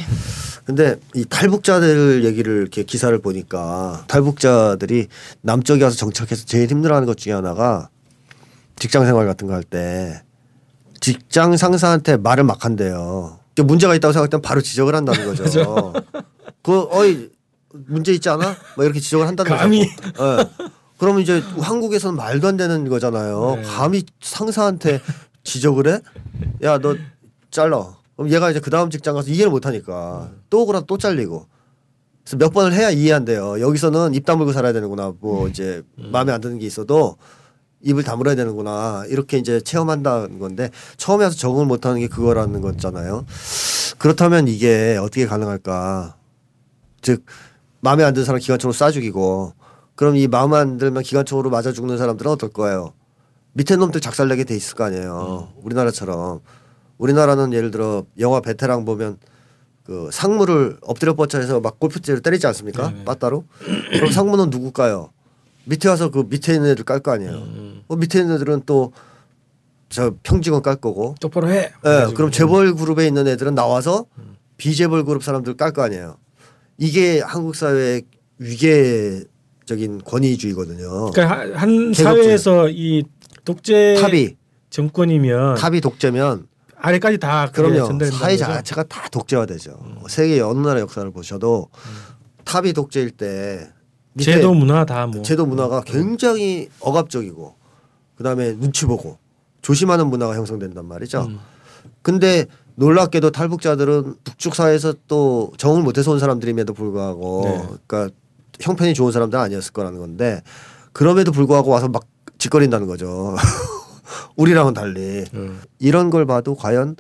[0.66, 5.08] 근데 이 탈북자들 얘기를 이렇게 기사를 보니까 탈북자들이
[5.42, 7.90] 남쪽에 와서 정착해서 제일 힘들어하는 것 중에 하나가
[8.78, 10.24] 직장 생활 같은 거 할 때
[11.02, 13.40] 직장 상사한테 말을 막 한대요.
[13.58, 15.94] 문제가 있다고 생각할 땐 바로 지적을 한다는 거죠.
[16.68, 17.30] 그 어이
[17.88, 18.58] 문제 있지 않아?
[18.76, 19.62] 뭐 이렇게 지적을 한다는 거죠.
[19.62, 19.84] 감히.
[19.84, 20.68] 예.
[20.98, 23.56] 그러면 이제 한국에서는 말도 안 되는 거잖아요.
[23.56, 23.62] 네.
[23.62, 25.00] 감히 상사한테
[25.46, 26.00] 지적을 해?
[26.64, 26.98] 야 너
[27.52, 27.96] 잘라.
[28.18, 31.48] 그럼 얘가 이제 그 다음 직장 가서 이해를 못 하니까 또 오거나 또 잘리고.
[32.26, 33.62] 그래서 몇 번을 해야 이해한대요.
[33.62, 35.14] 여기서는 입 다물고 살아야 되는구나.
[35.22, 37.16] 뭐 이제 마음에 안 드는 게 있어도
[37.82, 39.06] 입을 다물어야 되는구나.
[39.08, 43.26] 이렇게 이제 체험한다는 건데 처음에 와서 적응을 못 하는 게 그거라는 거잖아요.
[44.00, 46.18] 그렇다면 이게 어떻게 가능할까?
[47.08, 47.24] 즉
[47.80, 49.54] 마음에 안 드는 사람 기관총으로 쏴 죽이고
[49.96, 52.92] 그럼 이 마음 안 들면 기관총으로 맞아 죽는 사람들은 어떨 거예요?
[53.54, 55.54] 밑에 놈들 작살내게 돼 있을 거 아니에요.
[55.64, 56.42] 우리나라처럼
[56.98, 59.20] 우리나라는 예를 들어 영화 베테랑 보면
[59.86, 62.90] 그 상무를 엎드려 뻗쳐해서 막 골프채로 때리지 않습니까?
[62.92, 63.06] 네네.
[63.06, 63.46] 빠따로.
[63.94, 65.12] 그럼 상무는 누굴까요?
[65.64, 67.32] 밑에 와서 그 밑에 있는 애들 깔 거 아니에요.
[67.88, 68.92] 그 밑에 있는 애들은 또
[69.90, 71.16] 저 평직원 깔 거고.
[71.22, 71.60] 똑바로 해.
[71.60, 72.14] 예, 그래가지고.
[72.16, 74.06] 그럼 재벌 그룹에 있는 애들은 나와서
[74.58, 76.18] 비재벌 그룹 사람들 깔 거 아니에요.
[76.78, 78.04] 이게 한국 사회의
[78.40, 81.12] 위계적인 권위주의거든요.
[81.12, 81.94] 그러니까 한-.
[81.94, 83.04] 사회에서 이
[83.46, 84.36] 독재 탑이
[84.70, 88.00] 정권이면 탑이 독재면 아래까지 다 그럼요.
[88.12, 88.38] 사회?
[88.38, 89.80] 자체가 다 독재화되죠.
[90.10, 91.70] 세계 어느 나라 역사를 보셔도
[92.44, 93.70] 탑이 독재일 때
[94.20, 95.22] 제도 문화 다 뭐.
[95.24, 97.56] 제도 문화가 굉장히 억압적이고
[98.16, 99.18] 그다음에 눈치 보고
[99.62, 101.26] 조심하는 문화가 형성된단 말이죠.
[101.30, 101.40] 음.
[102.02, 102.46] 근데
[102.78, 107.78] 놀랍게도 탈북자들은 북쪽 사회에서 또 적응을 못해서 온 사람들임에도 불구하고 네.
[107.88, 108.16] 그러니까
[108.60, 110.42] 형편이 좋은 사람들 은 아니었을 거라는 건데
[110.94, 112.06] 그럼에도 불구하고 와서 막
[112.38, 113.36] 짓거린다는 거죠.
[114.38, 115.60] 우리랑은 달리 음.
[115.80, 116.96] 이런 걸 봐도 과연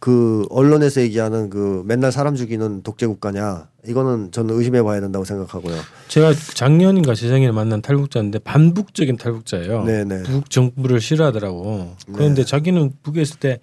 [0.00, 5.76] 그 언론에서 얘기하는 그 맨날 사람 죽이는 독재 국가냐 이거는 저는 의심해 봐야 된다고 생각하고요.
[6.08, 9.84] 제가 작년인가 재작년에 만난 탈북자인데 반북적인 탈북자예요.
[9.84, 10.24] 네네.
[10.24, 11.94] 북 정부를 싫어하더라고.
[12.12, 12.44] 그런데 네.
[12.44, 13.60] 자기는 북에 있을 때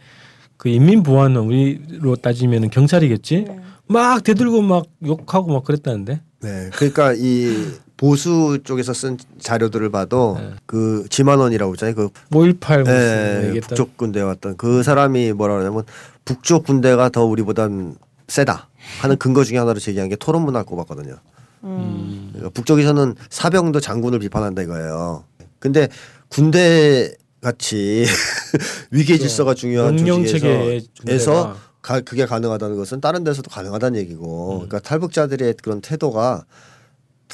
[0.60, 3.46] 그 인민보안은 우리로 따지면 경찰이겠지.
[3.88, 6.22] 막 대들고 막 욕하고 막 그랬다는데.
[6.42, 11.96] 네, 그러니까 이 보수 쪽에서 쓴 자료들을 봐도 그 지만원이라고 있잖아요.
[11.96, 13.70] 그5.18 무슨 예, 얘기했던.
[13.70, 15.84] 북쪽 군대에 왔던 그 사람이 뭐라 그러냐면
[16.26, 17.96] 북쪽 군대가 더 우리보단
[18.28, 18.68] 세다
[19.02, 21.16] 하는 근거 중에 하나로 제기한 게 토론 문화를 꼽았거든요.
[21.64, 22.30] 음.
[22.34, 25.24] 그러니까 북쪽에서는 사병도 장군을 비판한다 이거예요.
[25.60, 25.88] 근데
[26.28, 28.06] 군대 같이
[28.92, 31.56] 위계 질서가 중요한 조직에서.
[31.82, 36.44] 가, 그게 가능하다는 것은 다른 데서도 가능하다는 얘기고, 그러니까 탈북자들의 그런 태도가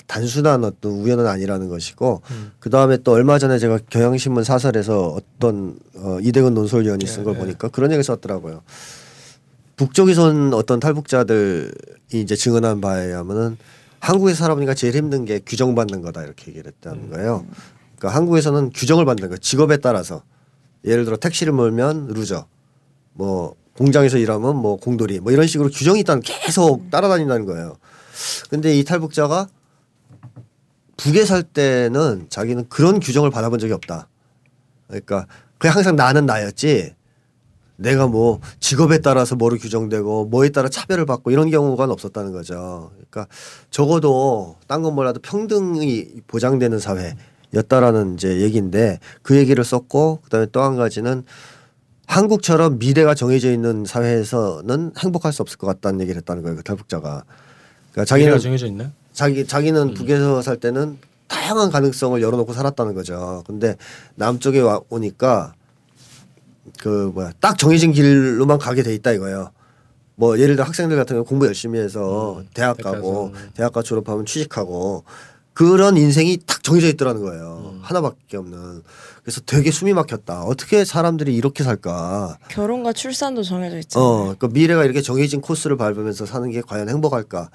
[0.07, 2.21] 단순한 어떤 우연은 아니라는 것이고,
[2.59, 7.39] 그 다음에 또 얼마 전에 제가 경향신문 사설에서 어떤 어, 이대근 논설위원이 쓴걸 네.
[7.39, 8.61] 보니까 그런 얘기를 썼더라고요.
[9.77, 11.71] 북쪽에서 온 어떤 탈북자들이
[12.13, 13.57] 이제 증언한 바에 의하면은
[13.99, 17.45] 한국에서 살아보니까 제일 힘든 게 규정받는 거다 이렇게 얘기를 했다는 거예요.
[17.97, 19.37] 그러니까 한국에서는 규정을 받는 거예요.
[19.37, 20.23] 직업에 따라서
[20.83, 22.45] 예를 들어 택시를 몰면 loser,
[23.13, 27.77] 뭐 공장에서 일하면 뭐 공돌이, 뭐 이런 식으로 규정이 일단 계속 따라다닌다는 거예요.
[28.49, 29.47] 근데 이 탈북자가
[30.97, 34.07] 북에 살 때는 자기는 그런 규정을 받아본 적이 없다.
[34.87, 35.27] 그러니까
[35.57, 36.95] 그냥 항상 나는 나였지
[37.77, 42.91] 내가 뭐 직업에 따라서 뭐로 규정되고 뭐에 따라 차별을 받고 이런 경우가 없었다는 거죠.
[42.95, 43.27] 그러니까
[43.69, 47.15] 적어도 딴 건 몰라도 평등이 보장되는 사회
[47.53, 51.23] 였다라는 이제 얘기인데 그 얘기를 썼고 그다음에 또 한 가지는
[52.07, 56.57] 한국처럼 미래가 정해져 있는 사회에서는 행복할 수 없을 것 같다는 얘기를 했다는 거예요.
[56.57, 57.23] 그 탈북자가.
[57.91, 58.91] 그러니까 자기는 정해져 있나?
[59.13, 63.43] 자기 자기는 북에서 살 때는 다양한 가능성을 열어놓고 살았다는 거죠.
[63.47, 63.75] 근데
[64.15, 65.53] 남쪽에 와 오니까
[66.81, 69.49] 그 뭐야 딱 정해진 길로만 가게 돼 있다 이거예요.
[70.15, 73.33] 뭐 예를 들어 학생들 같은 경우 공부 열심히 해서 대학 대학 가고.
[73.55, 75.03] 대학 가 졸업하면 취직하고
[75.55, 77.75] 그런 인생이 딱 정해져 있더라는 거예요.
[77.81, 78.83] 하나밖에 없는.
[79.23, 80.41] 그래서 되게 숨이 막혔다.
[80.43, 82.37] 어떻게 사람들이 이렇게 살까?
[82.49, 84.07] 결혼과 출산도 정해져 있잖아요.
[84.07, 87.49] 어, 그 미래가 이렇게 정해진 코스를 밟으면서 사는 게 과연 행복할까?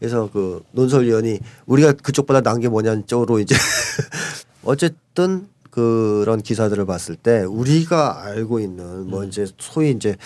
[0.00, 3.54] 그래서 그 논설위원이 우리가 그쪽보다 난 게 뭐냐는 쪽으로 이제
[4.64, 10.16] 어쨌든 그런 기사들을 봤을 때 우리가 알고 있는 뭐 이제 소위 이제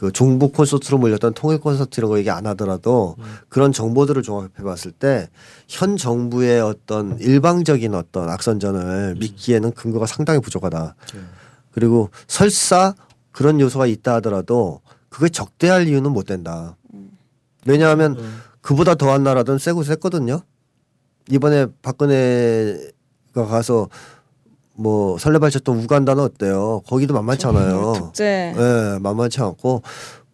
[0.00, 3.16] 그 종북 콘서트로 몰렸던 통일 콘서트 이런 거 얘기 안 하더라도
[3.50, 5.28] 그런 정보들을 종합해 봤을 때
[5.68, 10.94] 현 정부의 어떤 일방적인 어떤 악선전을 믿기에는 근거가 상당히 부족하다.
[11.72, 12.94] 그리고 설사
[13.30, 14.80] 그런 요소가 있다 하더라도
[15.10, 16.76] 그게 적대할 이유는 못 된다.
[17.66, 18.16] 왜냐하면
[18.62, 20.40] 그보다 더한 나라든 세고 셌거든요.
[21.30, 23.90] 이번에 박근혜가 가서
[24.74, 26.82] 뭐 설레발쳤던 우간다는 어때요?
[26.86, 27.94] 거기도 만만치 않아요.
[27.96, 28.54] 독재.
[28.56, 29.82] 예, 만만치 않고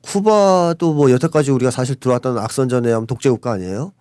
[0.03, 3.93] 쿠바도 뭐 여태까지 우리가 사실 들어왔던 악선전에 하면 독재 국가 아니에요?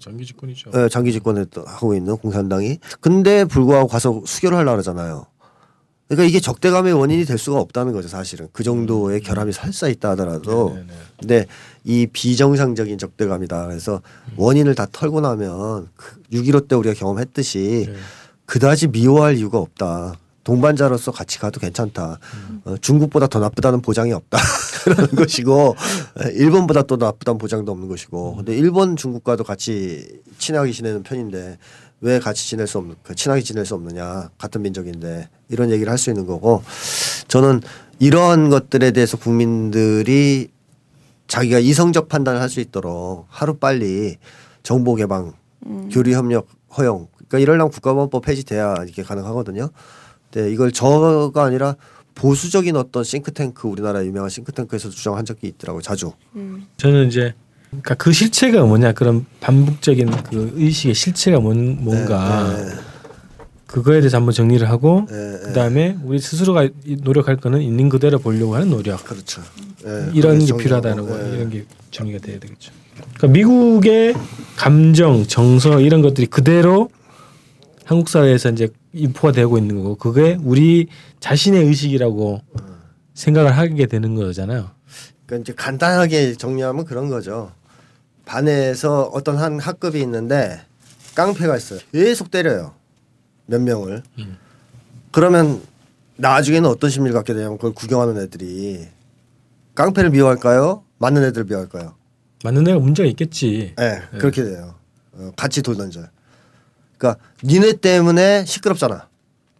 [0.00, 0.70] 장기 집권이죠.
[0.74, 2.78] 예, 장기 집권을 또 하고 있는 공산당이.
[3.00, 5.26] 근데 불구하고 가서 수교를 하려고 그러잖아요.
[6.08, 8.48] 그러니까 이게 적대감의 원인이 될 수가 없다는 거죠, 사실은.
[8.52, 10.70] 그 정도의 결함이 설사 있다 하더라도.
[10.70, 10.92] 네네네.
[11.20, 11.46] 근데
[11.84, 13.66] 이 비정상적인 적대감이다.
[13.66, 14.00] 그래서
[14.36, 15.88] 원인을 다 털고 나면
[16.32, 17.94] 그6.15 때 우리가 경험했듯이 네.
[18.52, 20.14] 그다지 미워할 이유가 없다.
[20.42, 22.18] 동반자로서 같이 가도 괜찮다.
[22.64, 24.38] 어, 중국보다 더 나쁘다는 보장이 없다.
[24.84, 25.76] 그런 것이고
[26.24, 28.36] 에, 일본보다 또 나쁘다는 보장도 없는 것이고.
[28.36, 31.58] 근데 일본 중국과도 같이 친하게 지내는 편인데
[32.00, 35.98] 왜 같이 지낼 수 없는 그 친하게 지낼 수 없느냐 같은 민족인데 이런 얘기를 할
[35.98, 36.62] 수 있는 거고
[37.26, 37.60] 저는
[37.98, 40.48] 이러한 것들에 대해서 국민들이
[41.26, 44.16] 자기가 이성적 판단을 할 수 있도록 하루 빨리
[44.62, 45.34] 정보 개방,
[45.92, 46.46] 교류 협력
[46.78, 47.08] 허용.
[47.28, 49.68] 그러니까 이러려면 국가보안법 폐지돼야 이게 가능하거든요.
[50.32, 51.76] 근데 이걸 저가 아니라
[52.14, 55.82] 보수적인 어떤 싱크탱크 우리나라 유명한 싱크탱크에서 주장한 적이 있더라고요.
[55.82, 56.12] 자주.
[56.76, 57.34] 저는 이제
[57.70, 62.70] 그러니까 그 실체가 뭐냐 그런 반복적인 그 의식의 실체가 뭔, 뭔가 네, 네.
[63.66, 65.38] 그거에 대해서 한번 정리를 하고 네, 네.
[65.40, 69.42] 그다음에 우리 스스로가 이- 노력할 거는 있는 그대로 보려고 하는 노력 그렇죠.
[69.86, 71.36] 예, 이런 게 필요하다는 거 예.
[71.36, 72.72] 이런 게 정리가 돼야 되겠죠.
[73.16, 74.14] 그러니까 미국의
[74.56, 76.90] 감정, 정서 이런 것들이 그대로
[77.88, 80.88] 한국 사회에서 이제 인포가 되고 있는 거고 그게 우리
[81.20, 82.42] 자신의 의식이라고
[83.14, 84.68] 생각을 하게 되는 거잖아요.
[85.24, 87.50] 그러니까 이제 간단하게 정리하면 그런 거죠.
[88.26, 90.60] 반에서 어떤 한 학급이 있는데
[91.14, 91.80] 깡패가 있어요.
[91.90, 92.74] 계속 때려요.
[93.46, 94.02] 몇 명을.
[95.10, 95.62] 그러면
[96.16, 98.86] 나중에는 어떤 심리를 갖게 되냐면 그걸 구경하는 애들이
[99.74, 100.84] 깡패를 미워할까요?
[100.98, 101.94] 맞는 애들 미워할까요?
[102.44, 103.72] 맞는 애가 문제가 있겠지.
[103.78, 104.74] 네, 그렇게 돼요.
[105.12, 106.04] 어, 같이 돌 던져요.
[106.98, 109.08] 그러니까 니네 때문에 시끄럽잖아.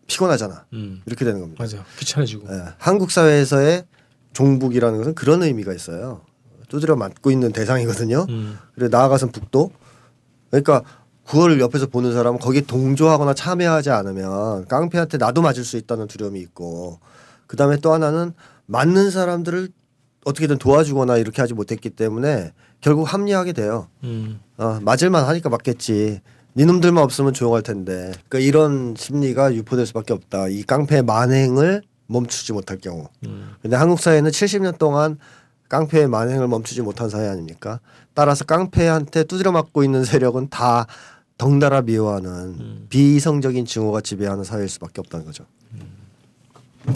[0.08, 0.64] 피곤하잖아.
[0.72, 1.02] 음.
[1.06, 1.62] 이렇게 되는 겁니다.
[1.62, 1.84] 맞아.
[1.98, 2.48] 귀찮아지고.
[2.52, 3.84] 예, 한국 사회에서의
[4.32, 6.22] 종북이라는 것은 그런 의미가 있어요.
[6.68, 8.26] 두드려 맞고 있는 대상이거든요.
[8.28, 8.58] 음.
[8.74, 9.70] 그리고 나아가선 북도.
[10.50, 10.82] 그러니까
[11.26, 17.00] 그거를 옆에서 보는 사람은 거기에 동조하거나 참여하지 않으면 깡패한테 나도 맞을 수 있다는 두려움이 있고
[17.46, 18.32] 그다음에 또 하나는
[18.66, 19.68] 맞는 사람들을
[20.24, 23.88] 어떻게든 도와주거나 이렇게 하지 못했기 때문에 결국 합리하게 돼요.
[24.04, 24.40] 음.
[24.56, 26.20] 어, 맞을만 하니까 맞겠지.
[26.56, 28.12] 니놈들만 없으면 조용할 텐데.
[28.28, 30.48] 그러니까 이런 심리가 유포될 수밖에 없다.
[30.48, 33.08] 이 깡패의 만행을 멈추지 못할 경우.
[33.26, 33.54] 음.
[33.62, 35.18] 근데 한국 사회는 70년 동안
[35.68, 37.80] 깡패의 만행을 멈추지 못한 사회 아닙니까?
[38.14, 40.86] 따라서 깡패한테 두드려 맞고 있는 세력은 다
[41.36, 42.86] 덩달아 미워하는 음.
[42.88, 45.44] 비이성적인 증오가 지배하는 사회일 수밖에 없다는 거죠.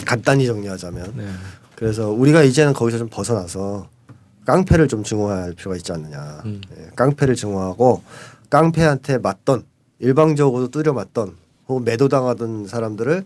[0.05, 1.13] 간단히 정리하자면.
[1.15, 1.27] 네.
[1.75, 3.87] 그래서 우리가 이제는 거기서 좀 벗어나서
[4.45, 6.41] 깡패를 좀 증오할 필요가 있지 않느냐.
[6.45, 6.61] 음.
[6.77, 8.03] 예, 깡패를 증오하고
[8.53, 9.63] 깡패한테 맞던
[9.97, 11.31] 일방적으로 두드려 맞던
[11.67, 13.23] 혹은 매도당하던 사람들을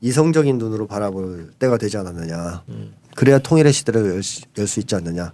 [0.00, 2.62] 이성적인 눈으로 바라볼 때가 되지 않았느냐.
[2.70, 2.94] 음.
[3.14, 4.22] 그래야 통일의 시대를
[4.56, 5.32] 열 수 있지 않느냐.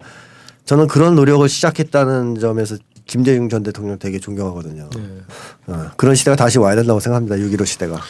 [0.64, 4.90] 저는 그런 노력을 시작했다는 점에서 김대중 전 대통령 되게 존경하거든요.
[4.96, 5.02] 네.
[5.68, 7.36] 어, 그런 시대가 다시 와야 된다고 생각합니다.
[7.36, 8.00] 6.15 시대가.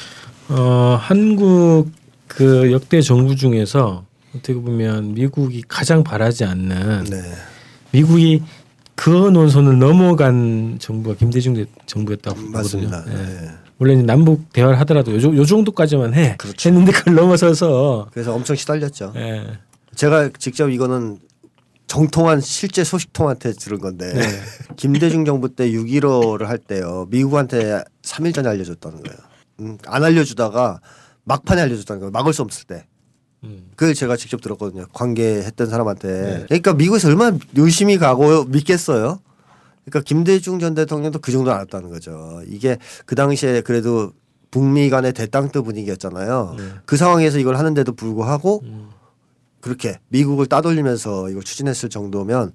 [0.49, 1.91] 어, 한국
[2.29, 7.21] 그 역대 정부 중에서 어떻게 보면 미국이 가장 바라지 않는 네.
[7.93, 8.43] 미국이
[8.97, 12.59] 그 논선을 넘어간 정부가 김대중 대- 정부였다고 보거든요.
[12.59, 13.05] 맞습니다.
[13.09, 13.13] 예.
[13.15, 13.51] 네.
[13.79, 16.69] 원래 이제 남북 대화를 하더라도 요, 정- 요 정도까지만 해 그렇죠.
[16.71, 19.13] 했는데 그걸 넘어서서 그래서 엄청 시달렸죠.
[19.17, 19.45] 예.
[19.95, 21.19] 제가 직접 이거는
[21.87, 24.13] 정통한 실제 소식통한테 들은 건데
[24.77, 29.19] 김대중 정부 때 6.15를 할 때요 미국한테 3일 전에 알려줬다는 거예요.
[29.61, 30.81] 음, 안 알려주다가
[31.25, 32.11] 막판에 알려줬다는 거예요.
[32.13, 32.87] 막을 수 없을 때.
[33.45, 33.71] 음.
[33.77, 34.87] 그걸 제가 직접 들었거든요.
[34.93, 36.45] 관계했던 사람한테.
[36.49, 39.21] 그러니까 미국에서 얼마나 열심히 가고 믿겠어요.
[39.85, 42.43] 그러니까 김대중 전 대통령도 그 정도 알았다는 거죠.
[42.49, 44.13] 이게 그 당시에 그래도
[44.51, 46.57] 북미 간의 대땅뜨 분위기였잖아요.
[46.87, 48.63] 그 상황에서 이걸 하는데도 불구하고
[49.61, 52.53] 그렇게 미국을 따돌리면서 이걸 추진했을 정도면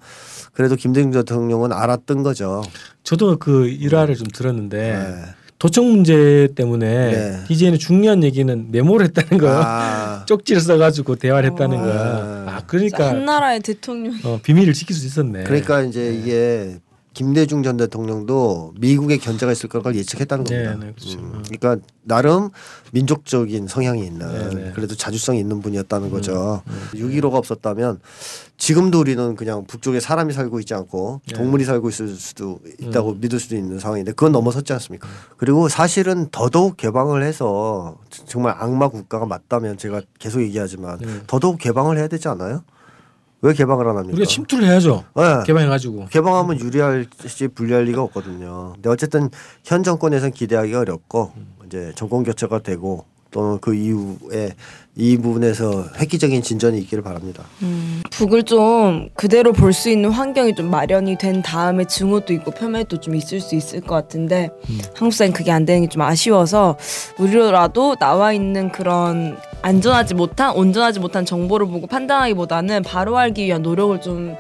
[0.54, 2.64] 그래도 김대중 대통령은 알았던 거죠.
[3.04, 5.26] 저도 그 일화를 좀 들었는데 네.
[5.62, 7.44] 도청 문제 때문에 네.
[7.48, 9.62] DJ는 중요한 얘기는 메모를 했다는 거야.
[9.64, 11.82] 아, 쪽지를 써가지고 대화를 했다는 어.
[11.82, 12.46] 거야.
[12.48, 14.16] 아 그러니까 한 나라의 대통령.
[14.24, 15.44] 어, 비밀을 지킬 수 있었네.
[15.44, 16.80] 그러니까 이제 이게
[17.14, 20.86] 김대중 전 대통령도 미국의 견제가 있을 걸 예측했다는 네, 겁니다.
[20.86, 21.20] 네, 그렇죠.
[21.20, 22.50] 음, 그러니까 나름
[22.94, 24.72] 민족적인 성향이 있는 네, 음, 네.
[24.74, 26.62] 그래도 자주성이 있는 분이었다는 거죠.
[26.94, 28.00] 6.15가 없었다면
[28.58, 31.36] 지금도 우리는 그냥 북쪽에 사람이 살고 있지 않고 네.
[31.36, 33.18] 동물이 살고 있을 수도 있다고 음.
[33.20, 35.08] 믿을 수도 있는 상황인데 그건 넘어섰지 않습니까?
[35.36, 41.08] 그리고 사실은 더더욱 개방을 해서 정말 악마 국가가 맞다면 제가 계속 얘기하지만 네.
[41.28, 42.64] 더더욱 개방을 해야 되지 않아요?
[43.42, 44.16] 왜 개방을 안 합니까?
[44.16, 45.04] 우리가 침투를 해야죠.
[45.16, 45.44] 네.
[45.46, 46.08] 개방해가지고.
[46.12, 48.74] 개방하면 유리할지 불리할 리가 없거든요.
[48.76, 49.30] 근데 어쨌든
[49.64, 51.32] 현 정권에서는 기대하기 어렵고
[51.66, 54.52] 이제 정권 교체가 되고 또는 그 이후에
[54.98, 57.44] 이 부분에서 획기적인 진전이 있기를 바랍니다.
[58.12, 63.16] 북을 좀 그대로 볼 수 있는 환경이 좀 마련이 된 다음에 증오도 있고 폄훼도 좀
[63.16, 64.50] 있을 수 있을 것 같은데
[64.94, 66.78] 한국 사회는 그게 안 되는 게 좀 아쉬워서
[67.18, 74.00] 우리라도 나와 있는 그런 안전하지 못한 온전하지 못한 정보를 보고 판단하기보다는 바로 알기 위한 노력을
[74.02, 74.36] 좀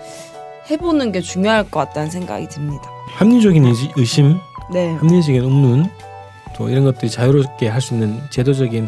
[0.69, 2.83] 해보는 게 중요할 것 같다는 생각이 듭니다.
[3.13, 3.65] 합리적인
[3.97, 4.37] 의심,
[4.73, 4.91] 네.
[4.95, 5.89] 합리적인 의문,
[6.61, 8.87] 또 이런 것들이 자유롭게 할 수 있는 제도적인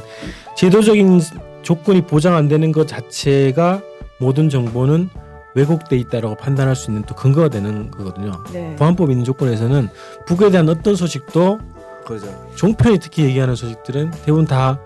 [0.55, 1.21] 제도적인
[1.63, 3.81] 조건이 보장 안 되는 것 자체가
[4.19, 5.09] 모든 정보는
[5.55, 8.43] 왜곡돼 있다라고 판단할 수 있는 또 근거가 되는 거거든요.
[8.51, 8.75] 네.
[8.75, 9.89] 보안법 있는 조건에서는
[10.27, 11.59] 북에 대한 어떤 소식도
[12.05, 12.27] 그렇죠.
[12.55, 14.79] 종편이 특히 얘기하는 소식들은 대부분 다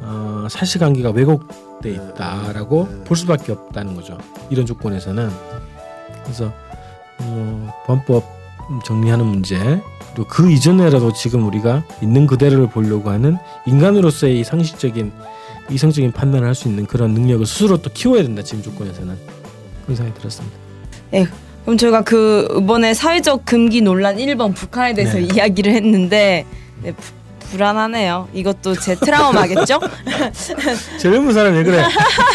[0.00, 3.04] 어, 사실관계가 왜곡돼 있다라고 네.
[3.04, 4.18] 볼 수밖에 없다는 거죠.
[4.50, 5.30] 이런 조건에서는
[6.24, 6.52] 그래서
[7.20, 8.22] 어, 보안법
[8.84, 9.56] 정리하는 문제
[10.18, 15.12] 그리고 그 이전에라도 지금 우리가 있는 그대로를 보려고 하는 인간으로서의 이 상식적인
[15.70, 19.14] 이성적인 판단을 할 수 있는 그런 능력을 스스로 또 키워야 된다 지금 조건에서는
[19.84, 20.56] 그런 생각이 들었습니다.
[21.64, 25.28] 그럼 저희가 그 이번에 사회적 금기 논란 1번 북한에 대해서 네.
[25.36, 26.44] 이야기를 했는데
[26.82, 27.12] 네, 부-
[27.50, 28.28] 불안하네요.
[28.32, 29.80] 이것도 제 트라우마겠죠?
[31.00, 31.84] 젊은 사람 왜 그래?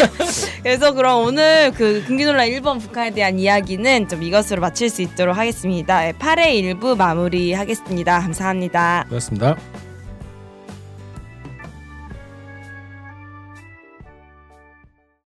[0.62, 5.36] 그래서 그럼 오늘 그 금기 논란 1번 북한에 대한 이야기는 좀 이것으로 마칠 수 있도록
[5.36, 6.10] 하겠습니다.
[6.12, 8.20] 8회 1부 마무리하겠습니다.
[8.20, 9.04] 감사합니다.
[9.08, 9.56] 고맙습니다.